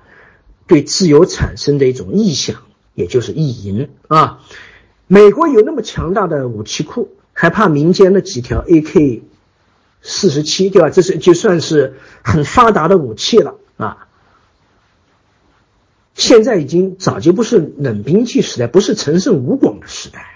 [0.67, 4.39] 对自由产生的一种臆想，也就是意淫啊。
[5.07, 9.21] 美国有那么强大的武器库，还怕民间的几条 AK
[10.01, 10.89] 四十七，对吧？
[10.89, 14.07] 这是就算是很发达的武器了啊！
[16.15, 20.31] 现在已经早就不是冷兵器时代，不是陈胜吴广的时代。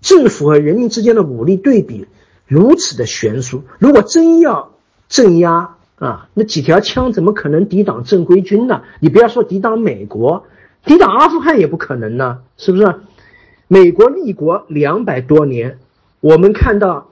[0.00, 2.08] 政府和人民之间的武力对比
[2.46, 4.72] 如此的悬殊，如果真要
[5.08, 8.82] 镇压啊，那几条枪怎么可能抵挡正规军呢？
[9.00, 10.46] 你不要说抵挡美国，
[10.84, 13.00] 抵挡阿富汗也不可能呢，是不是？
[13.68, 15.78] 美国立国两百多年，
[16.20, 17.10] 我们看到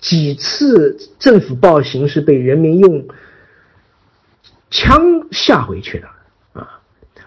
[0.00, 3.06] 几次政府暴行是被人民用
[4.68, 6.08] 枪吓回去的
[6.52, 6.80] 啊！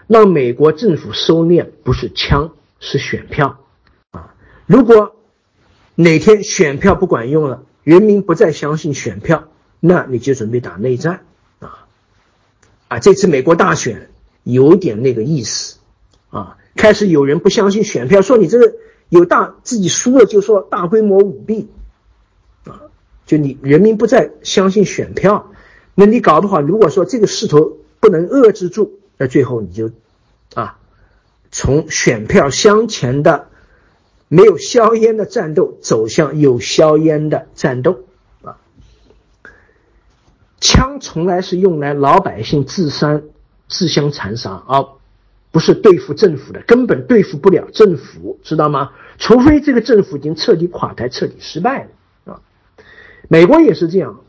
[0.06, 3.58] 让美国政府收敛不是枪，是选票
[4.10, 4.34] 啊！
[4.66, 5.16] 如果
[5.94, 9.47] 哪天选票不管用了，人民不再相信选票，
[9.80, 11.20] 那你就准备打内战
[11.60, 11.86] 啊！
[12.88, 14.10] 啊，这次美国大选
[14.44, 15.78] 有点那个意思
[16.30, 18.74] 啊，开始有人不相信选票，说你这个
[19.08, 21.68] 有大自己输了就说大规模舞弊
[22.64, 22.82] 啊，
[23.26, 25.52] 就你人民不再相信选票，
[25.94, 28.98] 那你搞不好，如果说这个势头不能遏制住。
[29.20, 29.90] 那最后你就，
[30.54, 30.78] 啊，
[31.50, 33.48] 从选票相前的
[34.28, 38.04] 没有硝烟的战斗走向有硝烟的战斗！
[40.60, 43.22] 枪从来是用来老百姓自伤、
[43.68, 44.84] 自相残杀，而
[45.50, 48.90] 不是对付政府的，根本对付不了政府，知道吗？
[49.18, 52.40] 除非这个政府已经彻底垮台、彻底失败了啊！
[53.28, 54.20] 美国也是这样，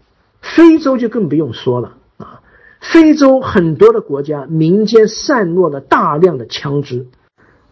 [0.41, 2.41] 非洲就更不用说了啊。
[2.79, 7.07] 非洲很多的国家民间散落了大量的枪支，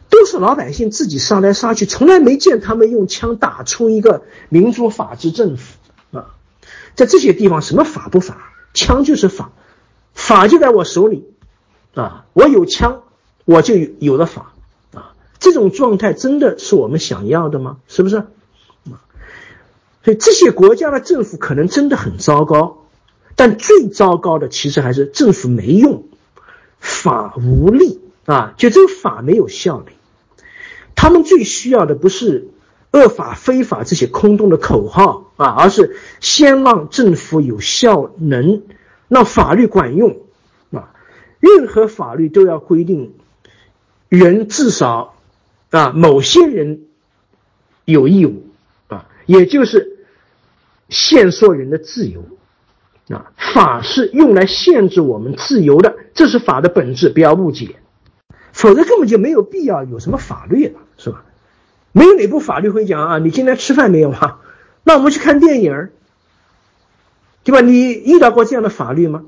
[0.10, 5.77] 都是老百姓自己杀来杀去，从来没见他们用枪打出一个民主法治政府！
[6.98, 8.52] 在这些地方，什么法不法？
[8.74, 9.52] 枪就是法，
[10.14, 11.26] 法就在我手里
[11.96, 12.26] 啊！
[12.34, 13.04] 我有枪，
[13.46, 14.54] 我就有了法
[14.94, 15.14] 啊！
[15.40, 17.78] 这种状态真的是我们想要的吗？
[17.88, 18.24] 是不是？
[20.04, 22.86] 所以这些国家的政府可能真的很糟糕。
[23.36, 26.06] 但最糟糕的其实还是政府没用，
[26.80, 28.56] 法无力啊！
[28.58, 29.92] 就这个法没有效力。
[30.96, 32.50] 他们最需要的不是
[32.91, 38.63] 恶法非法这些空洞的口号啊，而是先让政府有效能，
[39.08, 40.17] 让法律管用
[40.71, 40.93] 啊！
[41.39, 43.13] 任何法律都要规定
[44.10, 45.15] 人至少
[45.69, 46.86] 啊某些人
[47.86, 48.47] 有义务
[48.88, 50.06] 啊，也就是
[50.89, 52.23] 限缩人的自由。
[53.10, 57.78] 啊，法是用来限制我们自由的，这是法的本质，不要误解。
[58.52, 61.23] 否则根本就没有必要有什么法律了，是吧？
[61.98, 64.42] 没有哪部法律会讲啊，你今天吃饭没有啊？
[64.86, 65.90] 那我们去看电影，
[67.44, 67.62] 对吧？
[67.62, 69.26] 你遇到过这样的法律吗？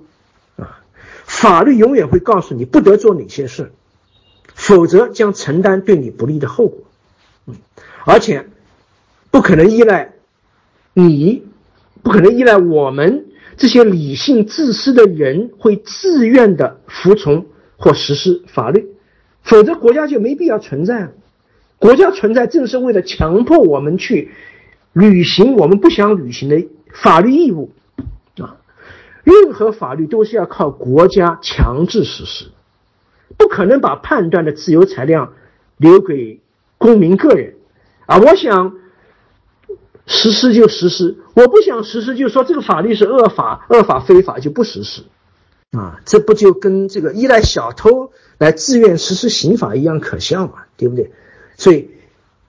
[0.55, 0.81] 啊，
[1.25, 3.71] 法律永远会告诉你不得做哪些事，
[4.53, 6.83] 否则将承担对你不利的后果。
[7.47, 7.55] 嗯，
[8.05, 8.47] 而且
[9.31, 10.13] 不可能依赖
[10.93, 11.43] 你，
[12.03, 13.25] 不可能依赖我们。
[13.57, 18.87] 这些理性自私的人会自愿的服从或实施法律，
[19.41, 21.11] 否则国家就没必要存在了。
[21.79, 24.31] 国家存在正是为了强迫我们去
[24.93, 27.71] 履行我们不想履行的法律义务
[28.37, 28.57] 啊！
[29.23, 32.51] 任何法律都是要靠国家强制实施，
[33.37, 35.33] 不可能把判断的自由裁量
[35.77, 36.41] 留给
[36.77, 37.55] 公民个人
[38.05, 38.17] 啊！
[38.19, 38.75] 我想。
[40.11, 45.03] 实施就实施，我不想实施，就说这个法律是恶法、恶法、非法就不实施，
[45.77, 51.11] 啊，这不就跟这个依赖小偷来自愿实施刑法一样可笑嘛，对不对？
[51.59, 51.91] 所以，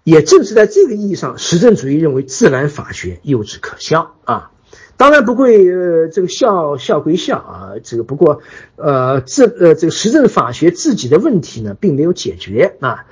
[0.04, 4.52] 也正是在这个意义上，实证主义认为自然法学幼稚可笑啊。
[4.96, 8.40] 当然不会，呃，这个笑笑归笑啊，这个不过，
[8.76, 13.06] 呃，这呃这个实证法学自己的问题呢，并没有解决啊。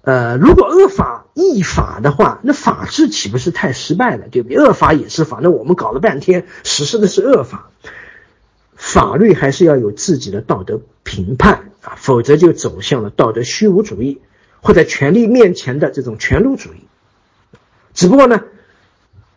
[0.00, 4.56] 呃，如果恶法易法的话，那法治岂不是太失败了，对不对？
[4.56, 7.70] 恶法也是法，那我们搞了半天实施的是恶法，
[8.74, 14.20] 法律还是要有自己的道德评判啊，否则就走向了道德虚无主义
[14.62, 16.78] 或者权力面前的这种权奴主义。
[17.92, 18.40] 只不过呢，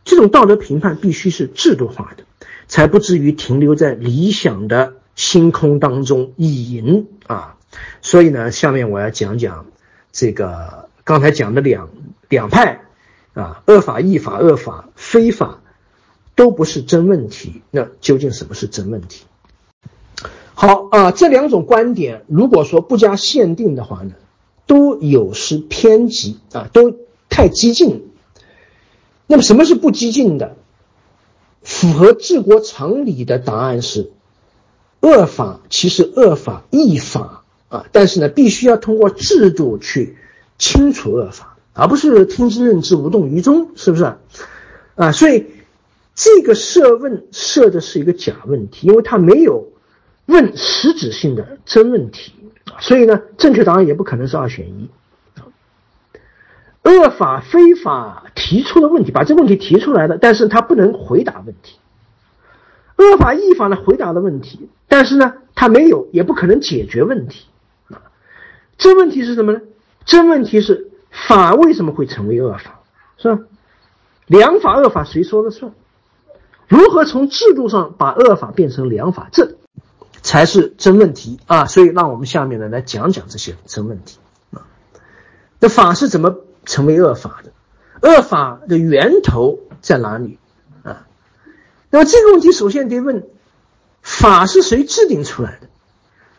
[0.06, 2.24] 这种道德评判必须是制度化的，
[2.68, 7.58] 才不至于停留在理想的星空当中意淫啊。
[8.02, 9.66] 所以呢，下面我要讲讲。
[10.18, 11.90] 这个刚才讲的两
[12.30, 12.84] 两派
[13.34, 15.60] 啊，恶法、易法、恶法、非法，
[16.36, 17.62] 都不是真问题。
[17.70, 19.26] 那究竟什么是真问题？
[20.54, 24.14] 好啊，这两种观点如果说不加限定的话呢，
[24.68, 26.96] 都有失偏激啊，都
[27.30, 28.08] 太激进。
[29.28, 30.56] 那么什么是不激进的？
[31.64, 34.12] 符合治国常理的答案是：
[35.02, 37.42] 恶法其实恶法、易法。
[37.68, 40.18] 啊，但是呢，必须要通过制度去
[40.60, 44.16] 清除恶法，而不是听之任之，无动于衷，是不是？
[44.94, 45.48] 啊，所以
[46.14, 49.70] 这个设问设的是一个假问题，因为它没有
[50.26, 52.34] 问实质性的真问题，
[52.80, 54.90] 所以呢，正确答案也不可能是二选一。
[56.84, 61.80] 恶法非法提出的问题，把这问题提出来了，但是他不能回答问题。
[62.98, 67.46] 恶法依法呢，回答了问题，但是呢，他没有，也不可能解决问题。
[67.90, 68.02] 啊
[68.78, 69.62] 真问题是什么呢？
[70.06, 72.82] 真问题是法为什么会成为恶法，
[73.18, 73.42] 是吧？
[74.28, 75.72] 良法恶法谁说了算？
[76.68, 79.30] 如何从制度上把恶法变成良法？
[79.32, 79.56] 这
[80.26, 80.46] 才。
[80.46, 81.66] 是真问题啊！
[81.66, 84.20] 所以让我们下面呢来讲讲这些真问题
[84.52, 84.68] 啊。
[85.60, 87.52] 那法是怎么成为恶法的？
[88.08, 90.38] 恶法的源头在哪里
[90.84, 91.08] 啊？
[91.90, 93.28] 那么这个问题首先得问：
[94.02, 95.68] 法是谁制定出来的？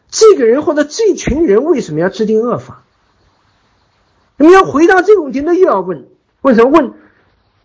[0.09, 2.84] 这个人或者这群人为什么要制定恶法？
[4.37, 6.07] 那么要回答这个问题，那又要问：
[6.43, 6.95] 为什么问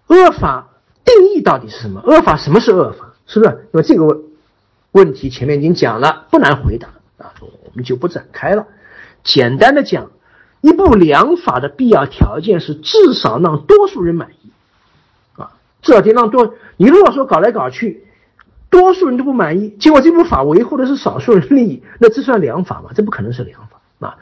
[0.08, 0.70] 恶法
[1.06, 2.02] 定义到底是什么？
[2.04, 3.14] 恶法什么是恶法？
[3.28, 3.68] 是不是？
[3.72, 4.22] 那么这个问
[4.92, 8.68] 问题前面已经讲了，不难回答啊，我们就不展开了。
[9.24, 10.12] 简单的讲，
[10.62, 14.50] 一部良法的必要条件是至少让多数人满意
[15.40, 16.56] 啊，至少得让多。
[16.78, 18.06] 你如果说搞来搞去，
[18.70, 22.92] 多数人都不满意，结果这部法维护的是少数人利益，那这算良法吗？
[22.94, 24.18] 这不可能是良法啊。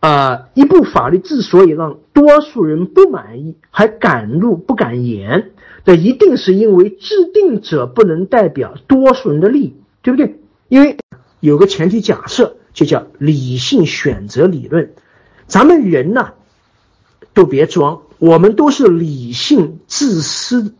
[0.00, 5.52] 啊，一部法律之所以让多数人不满意，还敢怒不敢言，
[5.86, 10.38] 那一定是因为制定者不能代表多数人的利益，对不对？
[10.68, 10.98] 因为
[11.40, 14.92] 有个前提假设，就叫理性选择理论。
[15.46, 16.34] 咱们人呢，
[17.32, 20.74] 都别装，我们都是理性自私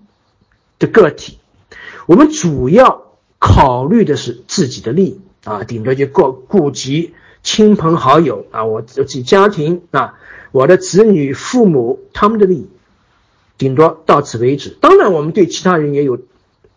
[0.78, 1.38] 的个体，
[2.06, 7.14] 我们主要考虑的是自己的利益啊，顶多就顾顾及。
[7.42, 10.18] 亲朋好友啊，我自己家庭啊，
[10.50, 12.68] 我的子女、父母他们的利益，
[13.58, 14.76] 顶多到此为止。
[14.80, 16.18] 当然，我们对其他人也有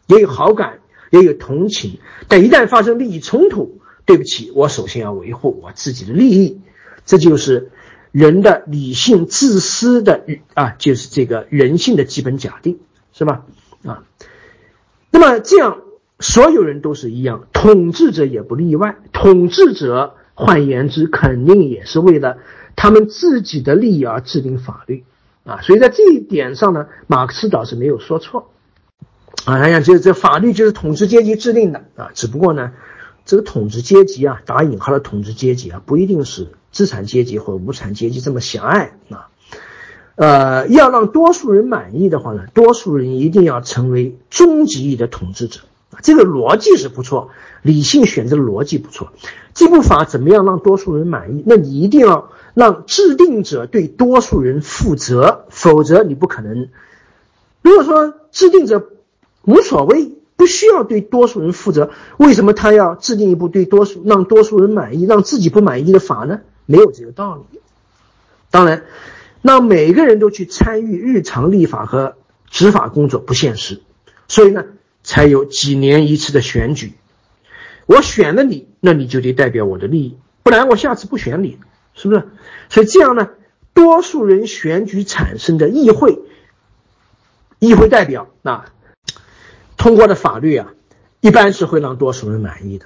[0.07, 0.79] 也有好感，
[1.11, 1.99] 也有同情。
[2.27, 6.61] 但一旦发生利益冲突，对不起，我首先要维护我自己的利益。
[7.05, 7.71] 这就是
[8.11, 12.79] 人的理性自私的啊，就是这个人性的基本假定，
[13.13, 13.45] 是吧？
[13.83, 14.03] 啊，
[15.11, 15.81] 那么这样
[16.19, 20.15] 所有人都是一样，统治者也不例外，统治者。
[20.39, 22.37] 换言之，肯定也是为了
[22.75, 25.03] 他们自己的利益而制定法律
[25.43, 28.51] 啊，所以在这一点上呢，马克思倒是没有说错
[29.47, 29.57] 啊。
[29.59, 32.73] 他讲就是这法律就是统治阶级制定的啊，只不过呢，
[33.25, 39.29] 这个统治阶级啊，打引号的统治阶级啊，不一定是资产阶级或无产阶级这么狭隘啊。
[40.15, 45.61] 呃，要让多数人满意的话呢，多数人一定要成为终极义的统治者。
[46.01, 47.29] 这个逻辑是不错，
[47.63, 49.13] 理性选择逻辑不错。
[49.55, 51.43] 这部法怎么样让多数人满意？
[51.45, 56.67] 那你一定要让制定者对多数人负责，否则你不可能。
[57.61, 58.87] 如果说制定者
[59.47, 66.41] 无所谓，不需要对多数人负责，为什么他要制定一部对多数让多数人满意、让自己不满意的法呢？
[66.67, 67.59] 没有这个道理。
[68.51, 68.83] 当然，
[69.41, 72.17] 让每个人都去参与日常立法和
[72.49, 73.81] 执法工作不现实，
[74.27, 74.65] 所以呢。
[75.03, 76.91] 才有几年一次的选举，
[77.85, 81.59] 我选了你，那你就得代表我的利益，不然我下次不选你，
[81.93, 82.27] 是不是？
[82.67, 83.29] 所以这样呢，
[83.73, 86.19] 多数人选举产生的议会，
[87.59, 88.65] 议会代表啊
[89.77, 90.73] 通过的法律啊，
[91.21, 92.85] 一般是会让多数人满意的，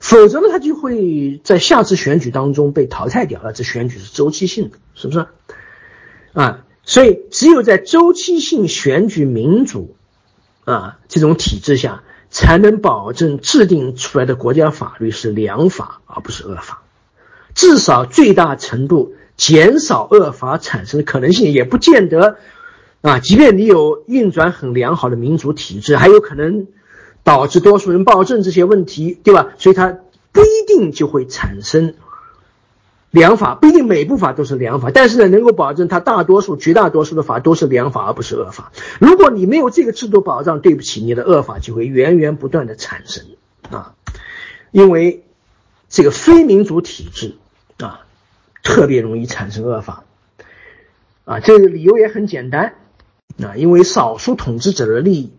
[0.00, 3.52] 否则呢，他就会在下次选举当中被淘汰掉了。
[3.52, 5.26] 这选举是周期性的，是不是？
[6.32, 9.94] 啊，所以只有在周期性选举民主。
[10.64, 16.84] 啊，这种体制下才能保证制定出来的国家法律是良法而不是恶法，
[17.52, 22.36] 至少最大程度减少恶法产生的可能性，也不见得
[23.02, 23.18] 啊。
[23.18, 26.66] 即便你有运转很良好的民主体制，还有可能
[27.22, 29.52] 导致多数人暴政这些问题，对吧？
[29.58, 29.98] 所以它
[30.32, 31.94] 不一定就会产生。
[33.10, 38.72] 良法不一定每部法都是良法，但是呢，能够保证它大多数、绝大多数的法都是良法，而不是恶法。
[39.00, 43.26] 如果你没有这个制度保障，对不起，你的恶法就会源源不断的产生
[43.70, 43.94] 啊！
[44.70, 45.24] 因为
[45.90, 47.34] 这个非民主体制
[47.84, 48.06] 啊，
[48.62, 50.04] 特别容易产生恶法
[51.26, 51.38] 啊。
[51.40, 52.76] 这个理由也很简单
[53.40, 55.32] 啊，因为少数统治者的利益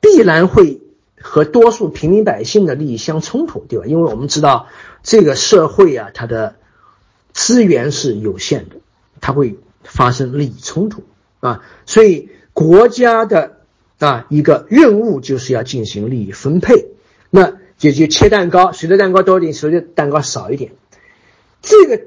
[0.00, 0.80] 必然会
[1.20, 3.86] 和多数平民百姓的利益相冲突，对吧？
[3.86, 4.68] 因为我们知道
[5.02, 6.56] 这个社会啊，它的
[7.32, 8.76] 资源是有限的，
[9.20, 11.02] 它会发生利益冲突
[11.40, 13.58] 啊，所以国家的
[13.98, 16.88] 啊一个任务就是要进行利益分配，
[17.30, 20.72] 那就就切蛋糕，谁的蛋糕多一点，谁的蛋糕少一点。
[21.62, 22.04] 这个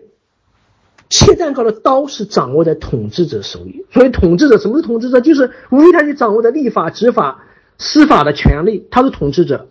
[1.10, 5.20] 切蛋糕的刀是掌握在统治者手里，所以统治者什么是统治者？
[5.20, 7.44] 就是无非他就掌握着立法、执法、
[7.78, 9.68] 司法的权利，他是统治者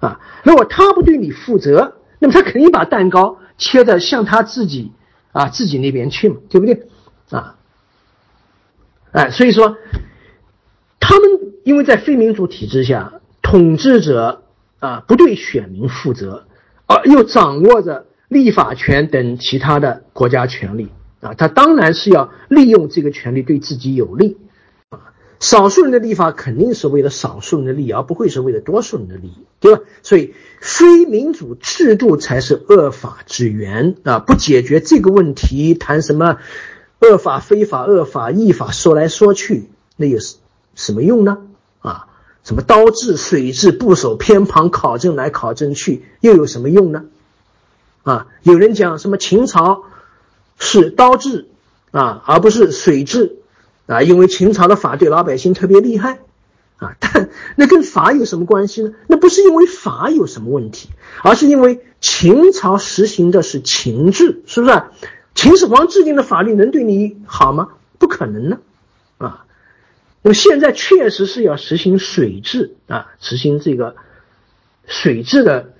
[0.00, 0.20] 啊。
[0.44, 3.38] 如果他不对你负责，那么他肯定把蛋糕。
[3.58, 4.92] 切的向他自己
[5.32, 6.88] 啊自己那边去嘛，对不对
[7.30, 7.56] 啊？
[9.12, 9.78] 哎，所以说
[11.00, 11.30] 他们
[11.64, 14.42] 因为在非民主体制下，统治者
[14.78, 16.44] 啊不对选民负责，
[16.84, 20.88] 而又掌握着立法权等其他的国家权利
[21.20, 24.36] 啊，他当然是要利用这个权利对自己有利
[24.90, 25.12] 啊。
[25.38, 29.82] 少数人的立法肯定是为了少数人的利益，而不会是为了多数人的利益，对吧？
[30.02, 34.18] 所以，非民主制度才是恶法之源啊！
[34.18, 36.38] 不解决这个问题，谈什么
[37.00, 40.18] 恶法、非法、恶法、异法，说来说去，那有
[40.74, 41.38] 什么用呢？
[41.80, 42.08] 啊，
[42.42, 47.04] 什么刀字、水字、部首偏旁、考证来考证去，又有什么用呢？
[48.06, 49.82] 啊，有人讲什么秦朝
[50.60, 51.48] 是刀治
[51.90, 53.38] 啊，而不是水治。
[53.86, 56.18] 啊，因为秦朝的法对老百姓特别厉害，
[56.78, 58.92] 啊，但那跟法有什么关系呢？
[59.06, 60.88] 那不是因为法有什么问题，
[61.22, 64.82] 而是因为秦朝实行的是秦制，是不是？
[65.36, 67.74] 秦始皇制定的法律能对你好吗？
[67.98, 68.58] 不可能呢，
[69.18, 69.44] 啊，
[70.22, 73.94] 那么现在确实是要实行水制啊，实行这个
[74.88, 75.74] 水制的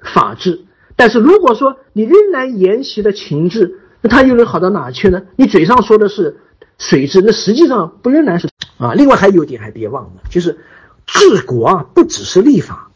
[0.00, 0.64] 法治，
[1.00, 5.22] 但是如果说你仍然沿袭了情治，那它又能好到哪去呢？
[5.36, 6.36] 你嘴上说的是。
[6.76, 8.48] 水质那实际上不仍然是
[8.78, 8.94] 啊？
[8.94, 10.58] 另外还有点还别忘了，就是
[11.04, 12.90] 治国啊，不只是立法，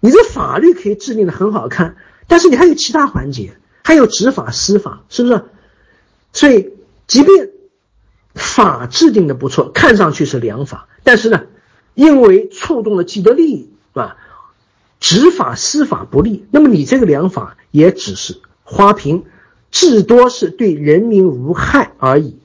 [0.00, 1.96] 你这法律可以制定的很好看，
[2.26, 5.44] 但是你还有其他环节，还有执法、司法，是不是？
[6.34, 6.74] 所以，
[7.06, 7.50] 即便
[8.34, 11.44] 法制定的不错，看上去是良法，但是呢，
[11.94, 14.18] 因为触动了既得利益，是吧？
[15.02, 19.24] 执法、司法不利，那么你这个良法也只是花瓶，
[19.72, 22.38] 至多是对人民无害而已。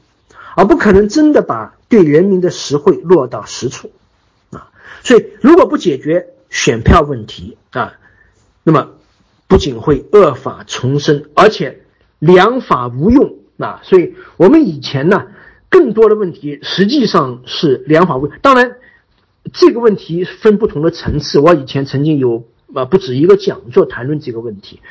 [0.55, 3.91] 而不可能真的把对人民的实惠落到实处，
[4.49, 4.71] 啊，
[5.03, 7.93] 所以如果不解决选票问题啊，
[8.63, 8.89] 那么
[9.47, 11.83] 不仅会恶法重生，而且
[12.17, 13.81] 良法无用啊。
[13.83, 15.27] 所以我们以前呢，
[15.69, 18.35] 更多的问题实际上是良法无用。
[18.41, 18.76] 当然，
[19.53, 21.39] 这个问题分不同的层次。
[21.39, 24.81] 我以前曾经有啊不止一个讲座谈论这个问题，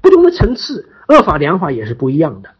[0.00, 2.50] 不同的层次，恶法良法也是不一样的。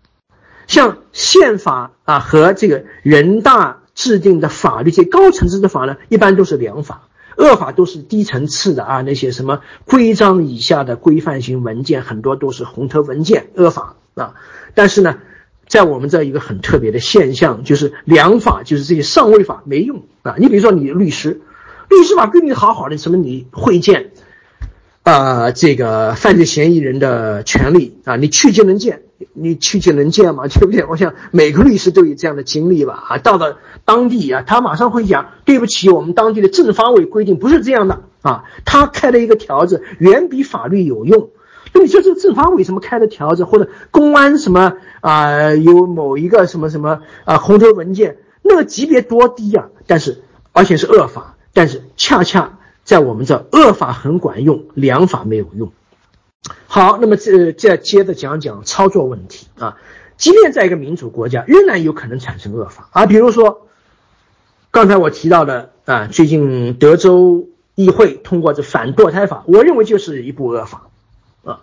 [0.66, 14.34] 像宪法啊和这个人大制定的法律，这高层次的法呢，一般都是良法；恶法都是低层次的啊，那些什么规章以下的规范性文件，很多都是红头文件，恶法啊。
[14.74, 15.18] 但是呢，
[15.68, 20.34] 在我们这一个很特别的现象，就是良法，就是这些上位法没用啊。
[20.36, 21.40] 你比如说，你律师，
[21.88, 24.10] 律师法规定好好的，什么你会见
[25.02, 29.02] 啊这个犯罪嫌疑人的权利啊，你去就能见。
[29.32, 30.84] 你去就能见嘛， 对不对？
[30.84, 33.02] 我想每个律师都有这样的经历吧。
[33.08, 33.56] 啊，到了
[33.86, 38.44] 当地啊，他马上会讲：对不起，我们当地的政法委规定不是这样的啊。
[38.66, 41.30] 他开的一个条子远比法律有用。
[41.72, 49.68] 那你说这个政法委什么开的条子，或者公安什么啊，有某一个什么什么啊红头文件，那个级别多低啊？
[49.86, 50.22] 但是
[50.52, 55.72] 而且是恶法，但是恰恰在我们这恶法很管用，良法没有用。
[56.66, 59.78] 好，那么这再接着讲讲操作问题啊。
[60.18, 63.06] 即便在一个民主国家，仍然有可能产生恶法啊。
[63.06, 63.68] 比如说，
[64.70, 70.88] 刚才我提到的啊，最近德州议会通过这反堕胎法，我认为就是一部恶法
[71.42, 71.60] 啊。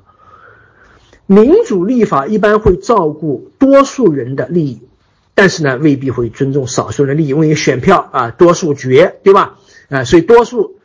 [1.28, 4.82] 民主立法一般会照顾多数人的利益，
[5.36, 9.60] 但是呢，未必会尊重少数人的利益，因为选票啊，多数决，对吧？
[9.90, 10.78] 啊，所以多数。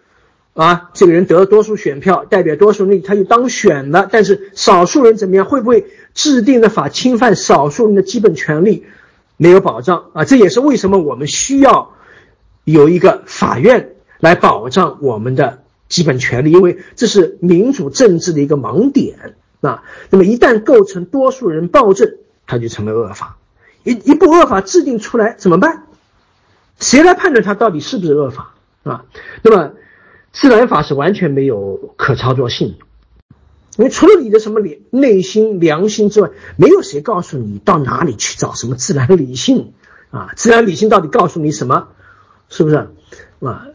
[0.54, 4.08] 啊，这个人得了多数选票，代表多数人，他就当选了。
[4.10, 5.44] 但是少数人怎么样？
[5.44, 8.84] 会不会制定的法侵犯少数人的基本权利？
[9.36, 10.24] 没有保障啊！
[10.24, 11.92] 这也是为什么我们需要
[12.64, 19.84] 有一个法院来保障我们的基本权利，因为这是民主政治的一个盲点啊。
[20.10, 22.16] 那么一旦构成多数人暴政，
[22.48, 23.36] 它就成为恶法。
[23.84, 25.84] 一一部恶法制定出来怎么办？
[26.80, 28.54] 谁来判断它到底是不是恶法
[28.88, 29.04] 啊？
[29.42, 29.72] 那么。
[30.30, 32.76] 自然法是完全没有可操作性，
[33.78, 39.72] 因为除了你的什么内内心良心之外，没有谁告诉你到哪里去找什么自然理性
[40.10, 40.32] 啊？
[40.36, 41.88] 自然理性到底告诉你什么？
[42.50, 42.88] 是不是
[43.40, 43.68] 啊？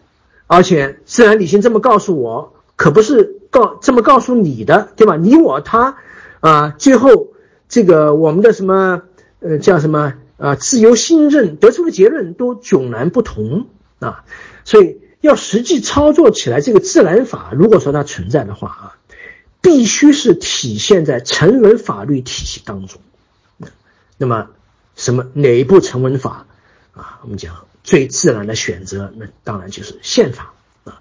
[0.45, 5.18] 而且自然理性这么告诉我，可不是告这么告诉你的，对吧？
[5.18, 5.97] 你我他
[6.39, 7.34] 啊，最后
[7.68, 9.01] 这个我们的什么
[9.39, 10.53] 呃叫什么啊？
[10.55, 13.66] 自由心证得出的结论都迥然不同
[13.99, 14.24] 啊，
[14.64, 14.99] 所以。
[15.24, 18.95] 要实际操作起来，这个自然法如果说它存在的话啊，
[19.61, 22.99] 必须是体现在成文法律体系当中。
[24.17, 24.49] 那么，
[24.97, 26.45] 什么哪一部成文法
[26.93, 27.21] 啊？
[27.24, 27.55] 我们讲
[27.86, 30.51] 最自然的选择，那当然就是宪法
[30.84, 30.99] 啊。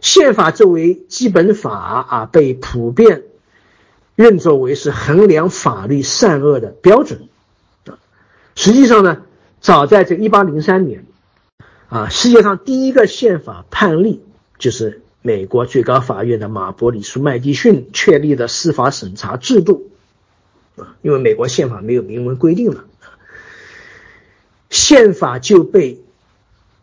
[0.00, 3.24] 宪法作为基本法啊，被普遍
[4.14, 7.28] 认作为是衡量法律善恶的标准
[7.86, 7.98] 啊。
[8.54, 9.22] 实际上呢，
[9.60, 11.06] 早在这一八零三年。
[11.94, 14.20] 啊，世界上第一个宪法判例
[14.58, 19.92] 就是美国最高法院的马伯里苏麦迪逊确立的司法审查制度
[20.74, 22.86] 啊，因为美国宪法没有明文规定了，
[24.70, 26.00] 宪法就被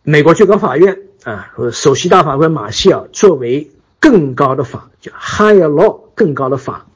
[0.02, 6.86] 美国最高法院啊，首席大法官马歇尔作为更高的法，叫 higher law，更高的法，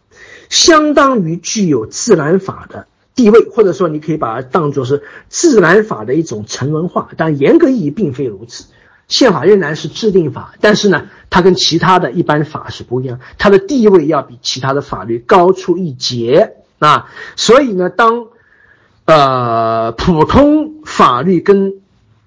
[0.49, 2.87] 相当于具有自然法的
[3.17, 8.67] 地位，或者说你可以把它当作是自然法的一种成文化，但严格意义并非如此。
[9.09, 17.09] 宪法仍然是制定法，但是呢，它跟其他的一般法是不一样，它的地位要比其他的法律高出一截啊。
[17.37, 18.27] 所以呢，当
[19.05, 21.75] 呃普通法律跟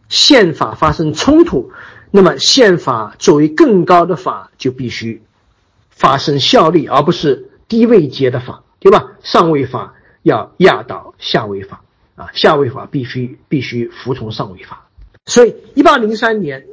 [0.08, 1.72] 宪法发生冲突，
[2.12, 5.22] 那么宪法作为更高的法就必须
[5.90, 9.12] 发生效力，而不是低位阶的法，对吧？
[9.22, 11.82] 上位法要压倒下位法
[12.15, 14.88] 啊，下位法必须必须服从上位法。
[15.26, 16.65] 所以，一八零三年，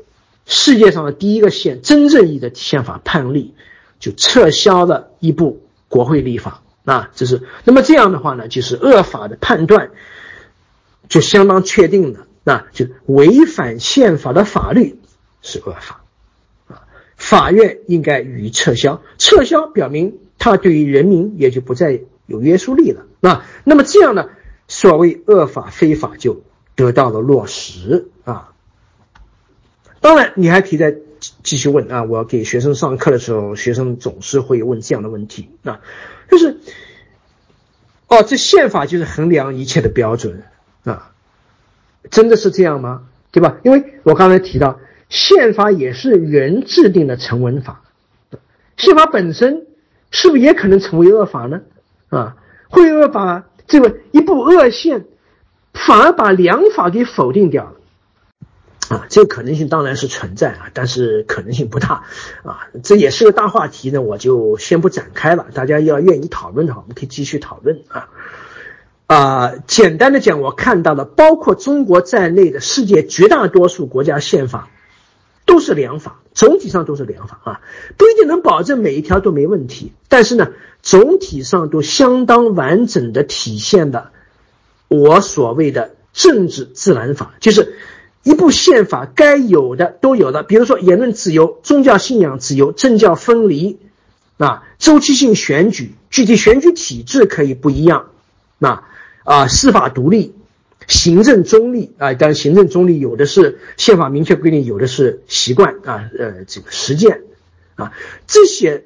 [0.46, 3.54] 世界上的第一个宪真正意义的宪法判例，
[3.98, 9.90] 就撤销了一部国会立法啊，这是那么这样的话呢，就是恶法的判断
[11.08, 14.98] 就相当确定了，那就违反宪法的法律
[15.42, 16.02] 是恶法
[16.66, 16.82] 啊，
[17.16, 24.28] 法院应该予以撤销，撤销表明它对于人民也就不再有约束力了啊，那么这样呢，
[24.68, 26.42] 所谓恶法非法就
[26.74, 28.08] 得到了落实。
[28.24, 28.52] 啊，
[30.00, 30.96] 当然，你还可以再
[31.42, 32.04] 继续问啊。
[32.04, 35.80] 我给学生上课的时候，学生总是会问这样的问题啊，
[36.30, 36.58] 就是，
[38.08, 40.42] 哦，这宪法就是衡量一切的标准
[40.84, 41.12] 啊，
[42.10, 43.06] 真的是这样吗？
[43.30, 43.58] 对吧？
[43.64, 47.82] 因为我刚才提到，宪法也是人制定的成文法，
[48.76, 49.66] 宪法本身
[50.10, 51.60] 是不是也可能成为恶法呢？
[52.08, 52.36] 啊，
[52.68, 55.06] 会恶把这个一部恶宪，
[55.74, 57.72] 反而把良法给否定掉了。
[58.88, 62.04] 啊，这个可能性当然是存在啊，但是可能性不大
[62.44, 62.68] 啊。
[62.84, 65.46] 这也是个大话题呢，我就先不展开了。
[65.52, 68.08] 大家要愿意讨论的话，我们可以继续讨论啊。
[69.08, 74.68] 啊，简单的讲，我看到了，包括中国在内的世界绝大多数国家宪法
[75.44, 77.60] 都是良法，总体上都是良法啊，
[77.96, 84.12] 不一定能保证每一条都没问题，但是呢，总体上都相当完整的体现了
[84.86, 87.74] 我所谓的政治自然法，就是。
[88.22, 93.78] 一部宪法该有的都有了，比如说言论自由、宗教信仰自由、政教分离，
[94.36, 98.06] 啊，周期性选举，具体选举体制可以不一样，
[98.58, 98.82] 啊
[99.22, 100.34] 啊，司法独立、
[100.86, 107.22] 行政中立啊，当然行政中立有的是宪法明确规定，有的是习惯啊，呃，这个实践
[107.74, 107.92] 啊，
[108.26, 108.84] 这些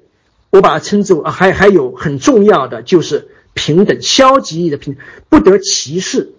[0.50, 6.32] 我把它称之为啊，还还有很重要的就是平等，消极意义的平等，不得歧视，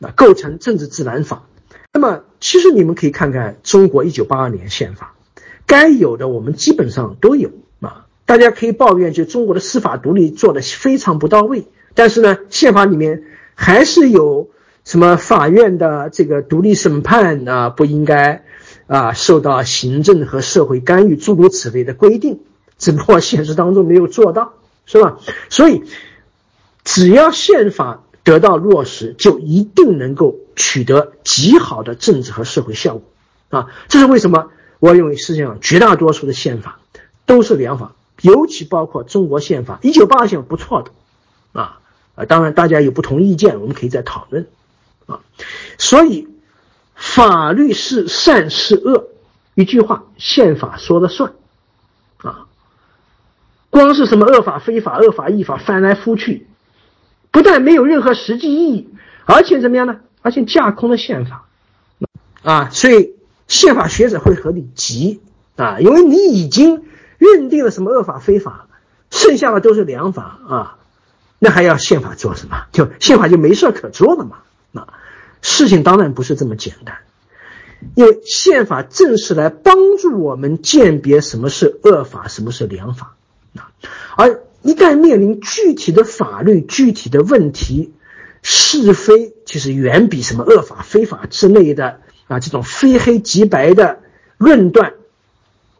[0.00, 1.46] 啊，构成政治自然法。
[1.92, 5.14] 那么，其实你们可以看看中国一九八二年宪法，
[5.66, 7.50] 该有的我们基本上都有
[7.80, 8.06] 啊。
[8.26, 13.22] 大家可以抱怨，就中国的司法独立做的非常不到位，但是呢，宪法里面
[13.54, 14.48] 还是有
[14.84, 18.44] 什么法院的这个独立审判啊，不应该
[18.86, 22.40] 啊受到行政和社会干预，诸如此类的规定，
[22.78, 24.52] 只不过现实当中没有做到，
[24.86, 25.18] 是吧？
[25.48, 25.82] 所以，
[26.84, 28.00] 只要宪法。
[28.24, 33.02] 得到落实，就一定能够取得极好的政治和社会效果，
[33.50, 34.48] 啊，这是为什么？
[34.80, 36.80] 我认为世界上绝大多数的宪法
[37.26, 40.90] 都是良法，尤其包括中国宪法，一九八二宪法不错的，
[41.52, 41.80] 啊
[42.14, 44.46] 啊，当然大家有不同意见，我们可以再讨论，
[45.06, 45.20] 啊，
[45.78, 46.28] 所以
[46.94, 49.08] 法律是善是恶，
[49.54, 51.32] 一句话，宪法说了算，
[52.18, 52.46] 啊，
[53.70, 56.46] 光是什么恶法非法、恶法依法翻来覆去。
[57.30, 58.88] 不但没有任何实际意义，
[59.24, 59.96] 而且怎么样呢？
[60.22, 61.46] 而且架空了宪法，
[62.42, 63.16] 啊，所以
[63.48, 65.20] 宪法学者会和你急
[65.56, 66.84] 啊，因为你已经
[67.18, 68.68] 认定了什么恶法非法，
[69.10, 70.78] 剩下的都是良法啊，
[71.40, 72.66] 那还要宪法做什么？
[72.70, 74.38] 就宪法就没事可做了嘛？
[75.44, 76.96] 事情当然不是这么简单，
[77.94, 83.14] 因为宪法正是来帮助我们鉴别什么是恶法，什么是良法
[83.54, 83.70] 啊，
[84.16, 84.40] 而。
[84.66, 87.92] 一旦面临具体的法律、具体的问题，
[88.40, 93.98] 是非其实远比什么恶法、非法之类的啊这种非黑即白的
[94.38, 94.94] 论断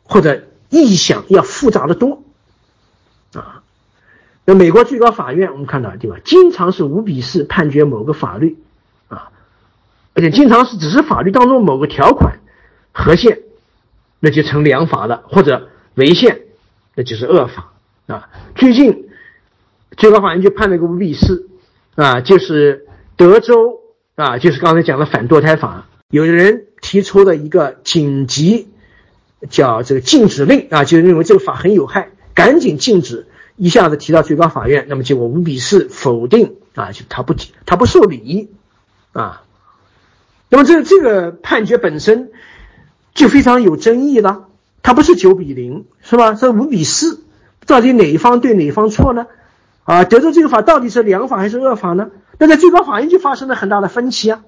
[0.02, 2.24] 或者臆想要复杂的多
[3.32, 3.62] 啊。
[4.44, 8.58] 那美国最高法院我们看到对吧，经常是五比四判决某个法律，
[10.14, 12.40] 而且经常是只是法律当中某个条款
[12.92, 13.40] 合宪，
[14.20, 16.42] 那就成良法了，或者违宪，
[16.94, 17.72] 那就是恶法。
[18.06, 19.08] 啊，最近
[19.96, 21.48] 最高法院就判了个五比四，
[21.94, 22.86] 啊，就是
[23.16, 23.80] 德州
[24.14, 28.68] 啊，就是刚才讲的反堕胎法，有人提出了一个紧急
[29.48, 37.34] 叫这个禁止令啊，就认为这个法很有害，赶紧禁止，一下子提到最高法院，那么结果五比四否定啊，就他不
[37.64, 38.50] 他不受理
[39.12, 39.43] 啊，
[40.54, 42.30] 那么这这个判决本身
[43.12, 44.46] 就非常有争议了，
[44.84, 46.36] 它不是九比零是吧？
[46.36, 47.24] 是五比四，
[47.66, 49.26] 到底哪一方对哪一方错呢？
[49.82, 52.12] 啊，德州这个法到底是良法还是恶法呢？
[52.38, 54.44] 那在最高法院就发生了很大的分歧啊。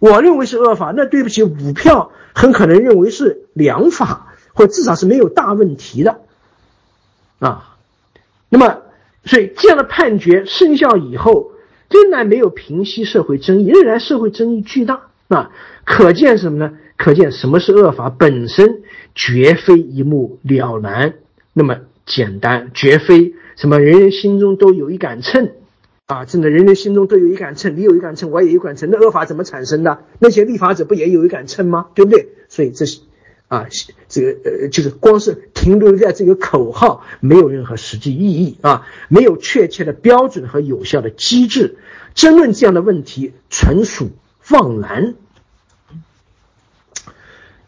[0.00, 6.18] 我认为是恶法，那对不起，五票很可能认为是良法，或至少是没有大问题的
[7.38, 7.76] 啊。
[8.48, 8.78] 那么，
[9.24, 11.52] 所以这样的判决生效以后，
[11.90, 15.50] 仍然没有平息社会争议，仍然社会争议巨大啊。
[15.84, 16.72] 可见什么呢？
[16.96, 18.82] 可见什么是恶法本身
[19.14, 21.14] 绝非一目了然，
[21.52, 25.52] 那么简单，绝非什么人人心中都有一杆秤。
[26.06, 28.88] 啊，真的，人人心中都有一杆秤，你有一杆秤，我也有一杆秤。
[28.90, 30.04] 那恶法怎么产生的？
[30.18, 31.86] 那些立法者不也有一杆秤吗？
[31.94, 32.28] 对不对？
[32.48, 33.00] 所以这是
[33.46, 33.66] 啊，
[34.08, 41.76] 这个呃，就是光是停留在这个口号，没有任何实际意义啊，没有确切的标准和有效的机制，
[42.14, 44.10] 争论这样的问题纯属
[44.50, 45.14] 妄然。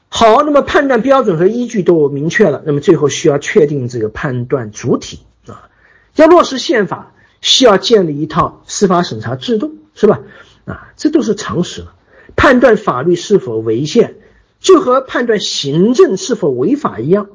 [0.08, 5.68] 好，那么判断标准和依据都明确了，那么最后需要确定这个判断主体啊，
[6.14, 7.12] 要落实宪法。
[7.42, 10.20] 需要建立一套司法审查制度，是吧？
[10.66, 11.94] 啊，这都是常识了。
[12.36, 14.16] 判断法律是否违宪，
[14.60, 17.28] 就和判断行政是否违法一样。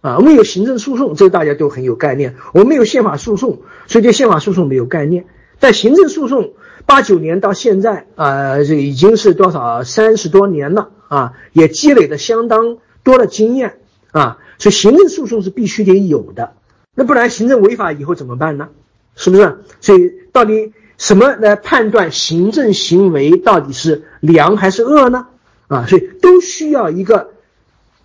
[0.00, 2.34] 啊，我们有行政诉讼，这大家都很有概念。
[2.52, 5.26] 我们有宪法诉讼，所以对宪法诉讼没有概念。
[5.60, 6.54] 但行政诉讼
[6.86, 13.78] 八九年到现在，啊，这已经是多少三十多年了啊，也积累的相当多的经验
[14.12, 16.52] 啊，所以行政诉讼是必须得有的。
[16.94, 18.68] 那不然行政违法以后怎么办呢？
[19.16, 19.58] 是不是？
[19.80, 25.26] 所以到底什么来判断行政行为到底是良还是恶呢？
[25.68, 27.30] 啊，所以都需要一个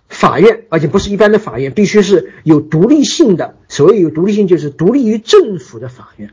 [0.08, 3.56] 法院，而且不是一般的法院，必须是有独立性的。
[3.68, 6.30] 所谓有独立性，就是独立于政府的法院。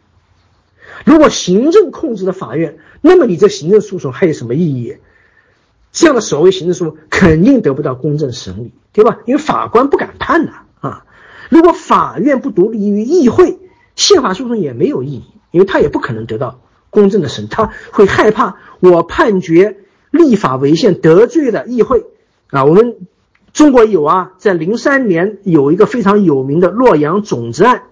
[1.06, 4.98] 如果行政控制的法院，那么你这行政诉讼还有什么意义？
[5.92, 9.20] 这样的所谓行政诉讼肯定得不到公正审理，对吧？
[9.26, 11.06] 因为法官不敢判呐啊。
[11.50, 13.60] 如果法院不独立于议会。
[13.96, 16.60] 宪法诉讼也没有意义，因为他也不可能得到
[16.92, 19.78] 公正的审，他会害怕我判决
[20.12, 22.06] 立法违宪得罪了议会
[22.52, 22.64] 啊。
[22.66, 22.96] 我们
[23.54, 27.86] 中国有啊，在零三年有一个非常有名的洛阳种子案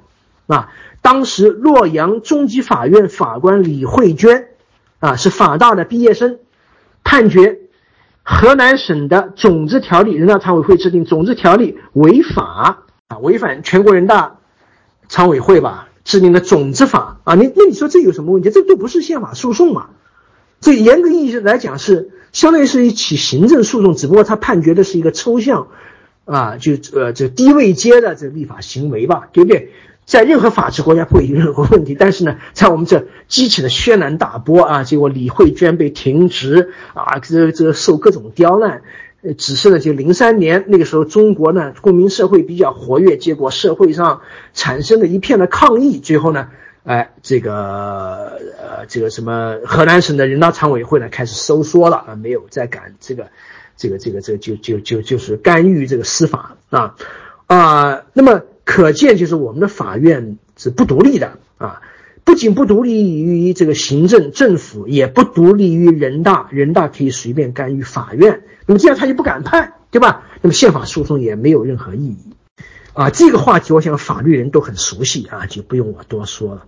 [0.46, 0.70] 啊，
[1.06, 4.48] 当时洛阳中级法院法官李慧娟
[4.98, 6.40] 啊是法大的毕业生，
[7.04, 7.60] 判决
[8.24, 14.38] 河南省的种子条例，人大常委会制定种子条例违法啊，违反全国人大
[15.08, 15.90] 常委会吧。
[16.04, 18.50] 制定的种子法啊，你那你说这有什么问题？
[18.50, 19.90] 这都不是宪法诉讼嘛？
[20.60, 25.68] 这严格意义上来讲是相当于是一起行政诉讼，只不过他判决的是一个抽象
[26.26, 29.72] 啊，就呃这低位阶的这立法行为吧，对不对？
[30.06, 38.84] 在任何法治国家不会有任何问题，但是呢，在我们这激起了轩然大波啊，结果李慧娟被停职啊，这这受各种刁难。
[39.24, 44.22] 呃只是呢，就零三年那个时候，中国呢公民社会比较活跃，结果社会上
[44.54, 46.50] 产生了一片的抗议，最后呢，
[46.84, 53.30] 哎，这个呃，这个什么河南省的人大常委会呢开始收缩了啊，没有再敢这个，
[53.76, 56.96] 这个这个这个就就就就是干预这个司法啊
[57.48, 61.82] 啊，那么可见就是我们的法院是不独立的啊。
[62.26, 70.24] 不仅不独立于这个行政政府，也不独立于人大，人大可以随便干预法院，那么这样他就不敢判，对吧？
[70.42, 72.18] 那么宪法诉讼也没有任何意义，
[72.94, 76.66] 啊，这个话题我想法律人都很熟悉啊，就不用我多说了。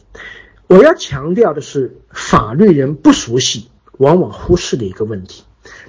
[0.67, 5.43] 我要强调的是，法律人不熟悉，往往忽视的一个问题，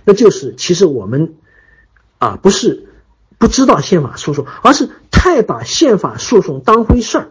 [0.06, 1.34] 那就是其实我们
[2.16, 2.87] 啊不是
[3.38, 7.28] 不知道宪法诉讼，而是太把宪法诉讼当回事儿，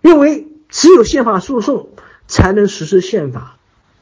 [0.00, 0.46] 认为。
[0.72, 1.88] 只有宪法诉讼
[2.28, 3.56] 才能实施宪法，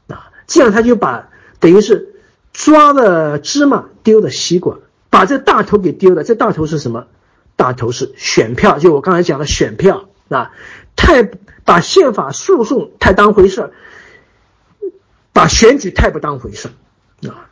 [0.06, 2.14] 啊，这样他就把等于是
[2.52, 4.76] 抓了芝麻丢了西瓜，
[5.08, 6.24] 把这大头给丢了。
[6.24, 7.06] 这大头是什么？
[7.56, 10.52] 大头是选票，就我刚才讲的选票啊，
[10.94, 11.22] 太
[11.64, 13.72] 把宪法诉讼太当回事儿，
[15.32, 17.47] 把选举太不当回事儿啊。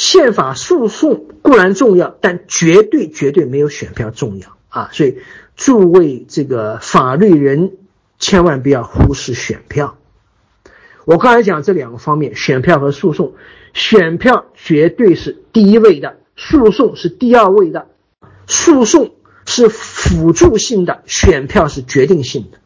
[0.00, 4.88] 宪法诉讼固然重要，但绝对绝对没有选票重要啊。
[4.92, 5.18] 所以
[5.56, 7.72] 诸位这个法律人。
[8.22, 9.96] 千万不要忽视选票。
[11.06, 13.32] 我刚才讲这两个方面，选票和诉讼，
[13.72, 17.86] 选票绝对是第一位的，诉讼是第二位的。
[18.46, 19.14] 诉讼
[19.46, 22.58] 是辅助性的，选票是决定性的。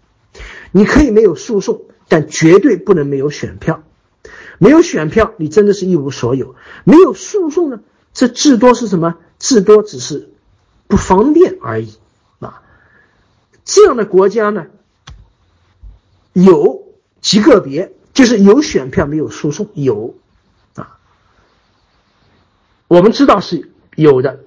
[0.73, 3.85] 你可以没有诉讼，但绝对不能没有选票。
[4.59, 6.55] 没有选票，你真的是一无所有。
[6.85, 7.81] 没有诉讼呢，
[8.13, 9.17] 这至多是什么？
[9.39, 10.31] 至多只是
[10.87, 11.97] 不方便而已
[12.39, 12.63] 啊。
[13.65, 14.67] 这样的国家呢？
[16.33, 16.83] 有
[17.21, 20.15] 极个别，就是有选票没有诉讼，有
[20.75, 20.99] 啊。
[22.89, 24.41] 我们知道是有的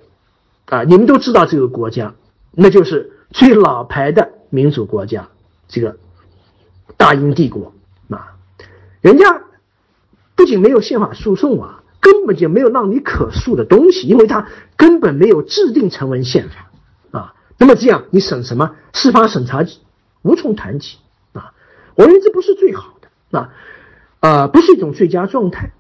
[0.65, 2.13] 啊，你们都知道这个国家，
[2.51, 5.29] 那就是最老牌的民主国家，
[5.69, 5.97] 这个
[6.97, 7.73] 大英帝国
[8.09, 8.35] 啊，
[8.99, 9.43] 人家
[10.37, 16.71] 不仅没有宪法诉讼啊，根本就没有让你可诉的东西，因为他根本没有制定成文宪法
[17.19, 17.33] 啊。
[17.57, 19.65] 那么这样你审什么司法审查
[20.21, 20.99] 无从谈起
[21.33, 21.51] 啊？
[21.95, 23.49] 我认为这不是最好的啊，
[24.21, 25.71] 啊，不是一种最佳状态，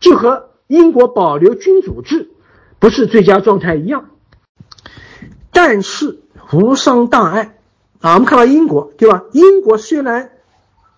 [0.00, 0.50] 就和。
[0.68, 2.28] 英国保留君主制
[2.80, 4.10] 不是最佳状态一样，
[5.52, 6.18] 但是
[6.52, 7.56] 无伤大碍
[8.00, 8.14] 啊。
[8.14, 9.22] 我们看到英国，对吧？
[9.30, 10.32] 英国虽然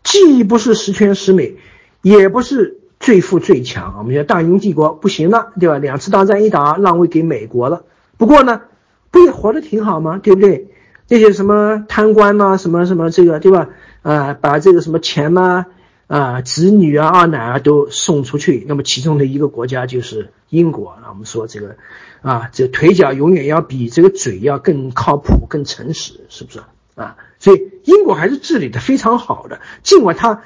[0.03, 1.59] 既不是十全十美，
[2.03, 3.95] 也不是最富最强。
[3.99, 5.79] 我们说大英帝国不行了，对吧？
[5.79, 7.85] 两次大战一打，让位给美国了。
[8.17, 8.63] 不过呢，
[9.11, 10.19] 不也活得挺好吗？
[10.23, 10.69] 对不对？
[11.07, 13.69] 这些什么贪官呐，什么什么这个，对吧？
[14.03, 15.67] 啊，把这个什么钱呐。
[16.07, 18.65] 啊，子女啊，二奶啊，都送出去。
[18.67, 20.97] 那么其中的一个国家就是英国。
[21.03, 21.77] 那我们说这个，
[22.23, 26.61] 啊，这腿脚永远要比这个嘴要更靠谱、更诚实，是不是
[26.95, 27.17] 啊？
[27.39, 30.41] 所以英国还是治理的非常好的，尽管它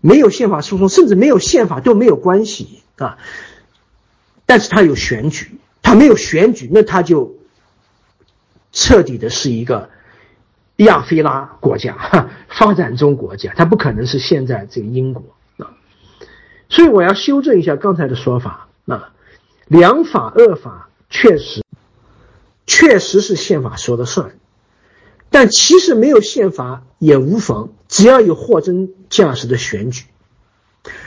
[0.00, 3.18] 没有宪法诉讼，甚至没有宪法都没有关系啊。
[4.46, 7.36] 但是它有选举，它没有选举，那它就
[8.72, 9.90] 彻底的是一个。
[10.78, 15.24] 亚非拉国家， 发展中国家，它不可能是现在这个英国
[15.56, 15.74] 啊，
[16.68, 19.10] 所以我要修正一下刚才的说法啊，
[19.66, 21.64] 良法恶法确实，
[22.64, 24.37] 确实是宪法说了算，
[25.30, 30.04] 但其实没有宪法也无妨，只要有货真价实的选举，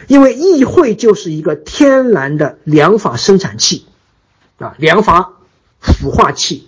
[0.07, 3.85] 因为议会就是一个天然的良法生产器
[4.57, 5.33] 啊，良法
[5.81, 6.67] 孵化器。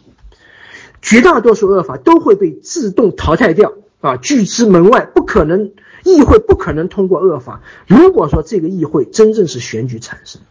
[1.02, 5.74] 绝大多数恶法都会被自动淘汰掉啊，拒之门外，不可能，
[6.06, 7.62] 议会不可能通过恶法。
[7.88, 10.42] 如果说这个议会真正是选举产生，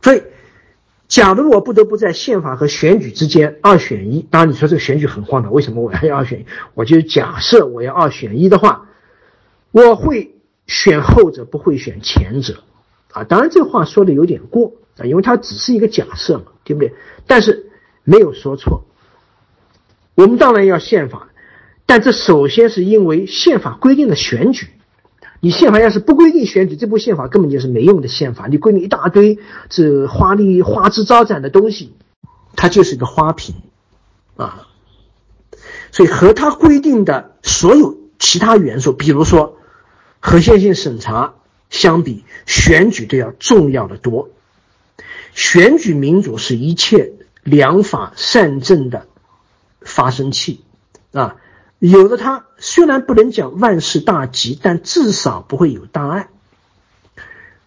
[0.00, 0.22] 所以，
[1.08, 6.46] 假如我不得不在宪法和选举之间二选一，当然你说这个选举很荒唐，为什么我要二选一？
[6.74, 8.88] 我就假设我要二选一的话，
[9.70, 10.34] 我会
[10.66, 12.64] 选后者，不会选前者
[13.12, 13.22] 啊。
[13.22, 16.92] 当然这话说的有点过啊，因为它只是一个假设嘛，对不对？
[17.26, 17.70] 但是
[18.02, 18.84] 没有说错。
[20.16, 21.28] 我们当然要宪法，
[21.86, 24.66] 但这首先是因为宪法规定的选举。
[25.40, 28.46] 你宪法要是不规定选举，这部宪法根本就是没用的宪法。
[28.46, 31.92] 你规定一大堆这花丽花枝招展的东西，
[32.54, 33.54] 它就是一个花瓶
[34.36, 34.68] 啊。
[35.92, 39.58] 所以和它规定的所有其他元素，比如说
[40.20, 41.34] 合宪性审查
[41.70, 44.30] 相比，选举都要重要的多。
[45.32, 47.12] 选举民主是一切
[47.42, 49.06] 良法善政的。
[49.88, 50.64] 发生器，
[51.12, 51.36] 啊，
[51.78, 56.28] 有了它，虽然不能讲万事大吉，但至少不会有大碍。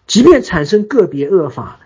[0.06, 1.78] 即便产生个别恶法，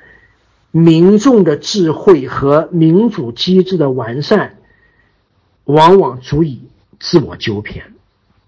[0.71, 4.57] 民众的智慧和民主机制的完善，
[5.65, 6.63] 往往足以
[6.99, 7.93] 自我纠偏。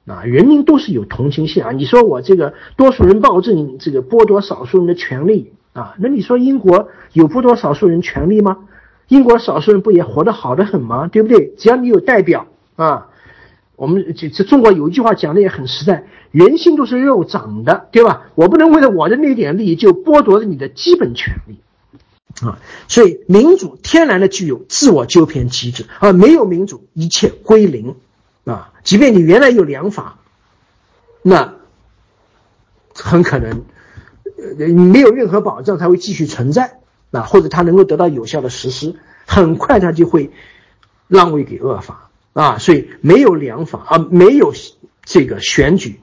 [0.06, 1.72] 啊，人民都是有同情心啊。
[1.72, 8.68] 你说我这个多数人暴政，这个剥夺少数人的权利啊，那你说英国有剥夺少数人权利吗？
[9.08, 11.08] 英国少数人不也活得好的很吗？
[11.08, 11.52] 对不对？
[11.58, 12.46] 只要你有代表
[12.76, 13.08] 啊，
[13.76, 18.24] 我们这这中国有一句话讲的也很实在，人心都是肉长的，对吧？
[18.34, 21.60] 我不能为了我的那点利益就剥夺了你的基本权利
[22.46, 22.58] 啊！
[22.88, 27.94] 所以民主天然的具有自我纠偏机制，而没有民主，一切归零
[28.44, 28.72] 啊！
[28.82, 30.18] 即便你原来有良法，
[31.22, 31.54] 那
[32.94, 33.64] 很可能
[34.58, 36.80] 呃你没有任何保障，它会继续存在。
[37.12, 38.94] 啊，或者他能够得到有效的实施，
[39.26, 40.30] 很快他就会
[41.08, 42.05] 让位给恶法
[42.36, 44.52] 啊，所以没有良法啊，没有
[45.04, 46.00] 这个选举，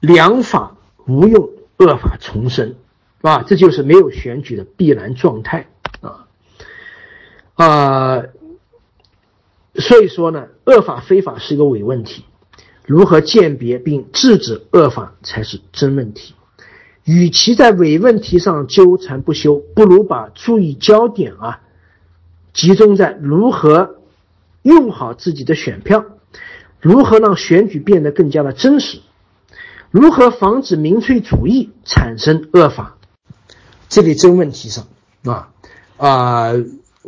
[0.00, 0.76] 良法
[1.06, 2.74] 无用，恶法重生，
[3.20, 5.68] 啊，这就是没有选举的必然状态
[6.00, 6.26] 啊
[7.54, 8.22] 啊，
[9.76, 12.24] 所以说呢，恶法非法是一个伪问题，
[12.84, 16.34] 如何鉴别并制止恶法才是真问题。
[17.04, 21.60] 与其在伪问题上纠缠不休，不如把注意焦点啊
[22.52, 24.00] 集中在如何
[24.66, 26.04] 用好自己的选票，
[26.80, 28.98] 如何让选举变得更加的真实，
[29.90, 32.98] 如何防止民粹主义产生恶法
[33.88, 34.88] 这类真问题上
[35.24, 35.50] 啊
[35.96, 36.52] 啊。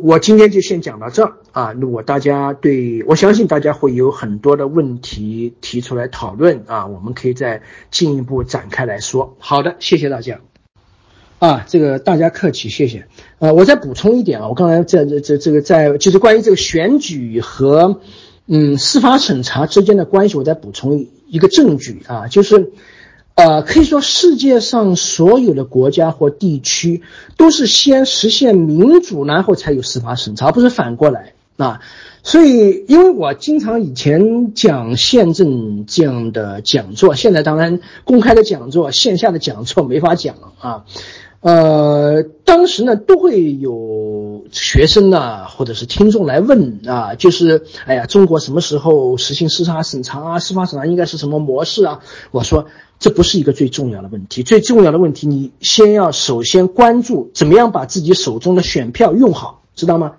[0.01, 1.73] 我今天就先讲到这啊！
[1.73, 9.35] 如果大家对我相信大家会有很多的问题提出来讨论啊，我们可以再进一步展开来说。
[9.39, 10.39] 好的，谢谢大家。
[11.39, 13.07] 啊，这个大家客气，谢谢。
[13.39, 18.01] 啊，我再补充一点啊，我刚才在这这这个在就是关于这个选举和
[18.45, 22.73] 嗯司法审查之间的关系，我再补充一个证据啊，就是
[23.35, 27.03] 呃，可以说世界上所有的国家或地区
[27.37, 31.79] 都是先实现民主，然后才有司法审查，不是反过来啊。
[32.21, 40.83] 所以，因为我经常以前讲宪政这样的讲座，现在当然公开的讲座、线下的讲座没法讲啊。
[41.41, 50.39] 呃，当时呢，都会有学生呢，或者是听众来问啊，就是，哎呀，中国什么时候实行司法审查啊？
[50.39, 52.01] 司法审查应该是什么模式啊？
[52.31, 52.65] 我说，
[52.99, 60.15] 这不是一个最重要的问题，最重要的问题，你先要首先关注怎么样把自己手中的选票用好，知道吗？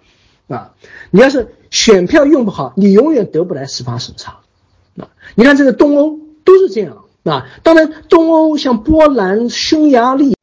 [0.49, 0.73] 啊，
[1.11, 4.39] 你要是选票用不好，你永远得不来司法审查。
[4.97, 10.35] 啊，你看这个东欧都是这样啊，当然，东欧像波兰、匈牙利。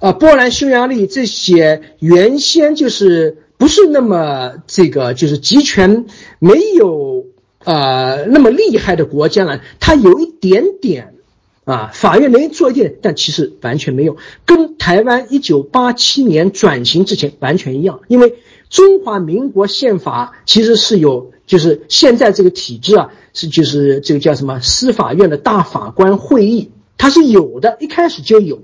[0.00, 6.06] 啊，波兰、匈牙利这些原先就是不是那么这个，就是集权
[6.38, 7.26] 没有
[7.64, 11.16] 啊那么厉害的国家呢，它有一点点
[11.64, 18.36] 啊，法院能做一点，但其实完全没有，跟台湾一九八七年转型之前完全一样，因为
[18.70, 28.62] 中华民国宪法其实是有，就是现在这个体制啊，是就是这个叫什么司法院的大法官会议，它是有的，一开始就有。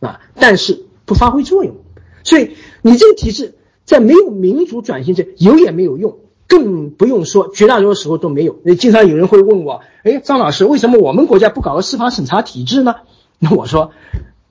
[0.00, 1.76] 啊，但是不发挥作用，
[2.24, 8.60] 所以你这个体制在没有民主转型这有也没有用，更不用说绝大多数时候都没有。
[8.64, 12.96] 那经常有人会问我，哎，张老师，为什么我们国家不搞个司法审查体制呢？
[13.40, 13.92] 那我说，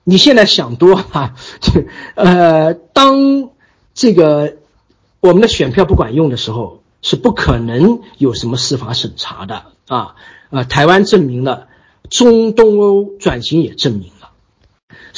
[0.04, 3.50] 你现在想多啊， 这呃，当
[3.94, 4.56] 这个
[5.20, 10.14] 我们的选票不管用的时候，是不可能有什么司法审查的啊。
[10.50, 11.68] 呃，台湾证明了，
[12.08, 14.10] 中东欧转型也证明。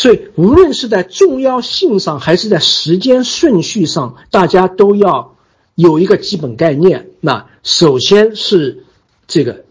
[0.01, 5.37] 所以，无论是在重要性上，还是在时间顺序上，大家都要
[5.75, 7.11] 有一个基本概念。
[7.21, 8.87] 那首先是
[9.27, 9.67] 这个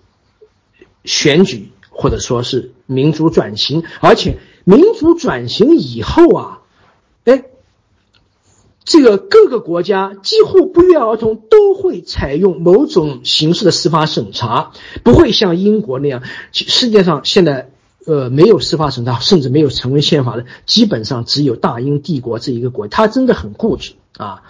[1.04, 6.60] 选举，或者说是民主转型，而且民主转型以后啊，
[7.26, 7.46] 哎，
[8.84, 14.74] 这个各个国家几乎不约而同都会采用某种形式的司法审查，
[15.04, 16.22] 不会像英国那样。
[16.52, 17.72] 世界上现在。
[18.06, 24.41] 呃，没有司法审查，甚至没有成为宪法的，基本上只有大英帝国这一个国，他真的很固执啊，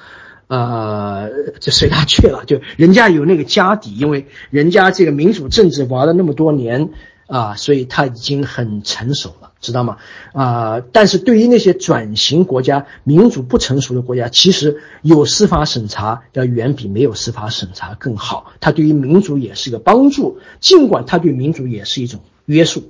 [0.48, 1.30] 呃，
[1.60, 6.92] 就随他去了，就人家有那个家底，因为人家这个民主政治玩了那么多年
[7.28, 9.98] 啊，所以他已经很成熟了，知道吗？
[10.34, 22.84] 啊，但是对于那些转型国家、民主不成熟的国家，其实有司法审查要远比没有司法审查更好，它对于民主也是个帮助，尽管它对民主也是一种约束。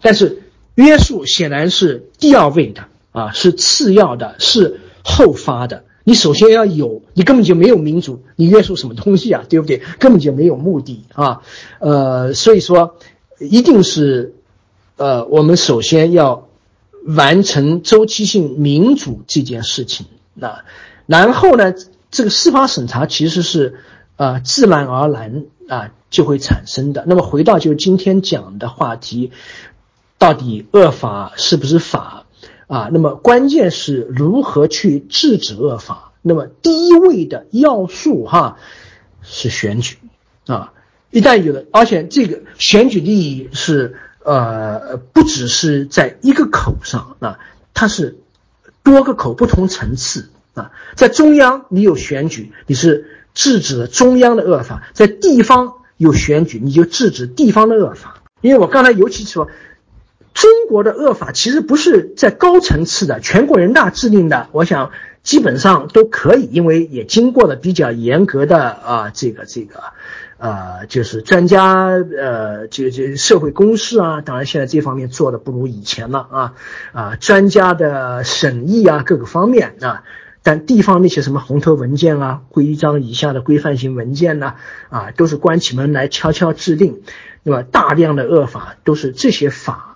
[0.00, 0.42] 但是
[0.74, 5.84] 约束显然是第二位的啊，是次要的，是后发的。
[6.04, 9.44] 你首先要有，你根本就没有民主，你约束什么东西啊？
[9.46, 9.82] 对不对？
[9.98, 11.42] 根本就没有目的啊。
[11.80, 12.96] 呃，所以说，
[13.38, 14.34] 一定是，
[14.96, 16.48] 呃，我们首先要
[17.04, 20.06] 完成周期性民主这件事情
[20.40, 20.64] 啊。
[21.04, 21.74] 然后呢，
[22.10, 23.80] 这个司法审查其实是
[24.16, 27.04] 啊自然而然啊就会产生的。
[27.06, 29.30] 那么回到就今天讲的话题。
[30.18, 32.26] 到底恶法是不是法
[32.66, 32.90] 啊？
[32.92, 36.12] 那么关键是如何去制止恶法？
[36.22, 38.58] 那么第一位的要素哈
[39.22, 39.96] 是选举
[40.46, 40.72] 啊！
[41.12, 47.38] 一旦有了，而且这个选举利益是呃不只是在一个口上啊，
[47.72, 48.18] 它是
[48.82, 50.72] 多个口不同层次啊。
[50.96, 58.24] 在中央你有选举，你是制止了中央的恶法；在地方有选举，你就制止地方的恶法。
[58.40, 59.48] 因为我刚才尤其说。
[60.38, 64.92] 中国的恶法其实不是在高层次的，全国人大制定的，我想
[65.24, 69.82] 基本上都可以，因为也经过了比较严格的啊，这个这个，
[70.38, 76.54] 呃，就是专家呃，这这社会公示啊，当然现在这方面做的不如以前了啊
[76.92, 80.04] 啊，专家的审议啊，各个方面啊，
[80.44, 84.54] 但地方那些什么红头文件啊，规章以下的规范性文件呢，
[84.88, 87.02] 啊，都是关起门来悄悄制定，
[87.42, 89.87] 那么大量的恶法都是这些法。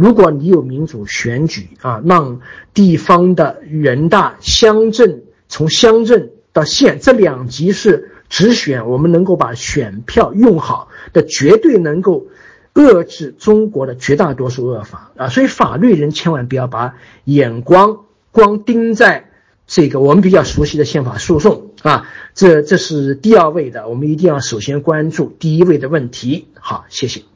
[0.00, 2.40] 如果你有民主选举啊，让
[2.72, 12.28] 地方的人大、乡镇从乡镇到县这两级是直选，我们能够把选票用好，的绝对能够
[12.72, 15.28] 遏制中国的绝大多数恶法啊！
[15.28, 16.94] 所以法律人千万不要把
[17.24, 19.28] 眼光光盯在
[19.66, 26.48] 这个我们比较熟悉的宪法诉讼啊，这这是第二位的，我们一定要首先关注第一位的问题。
[26.54, 27.29] 好，谢谢。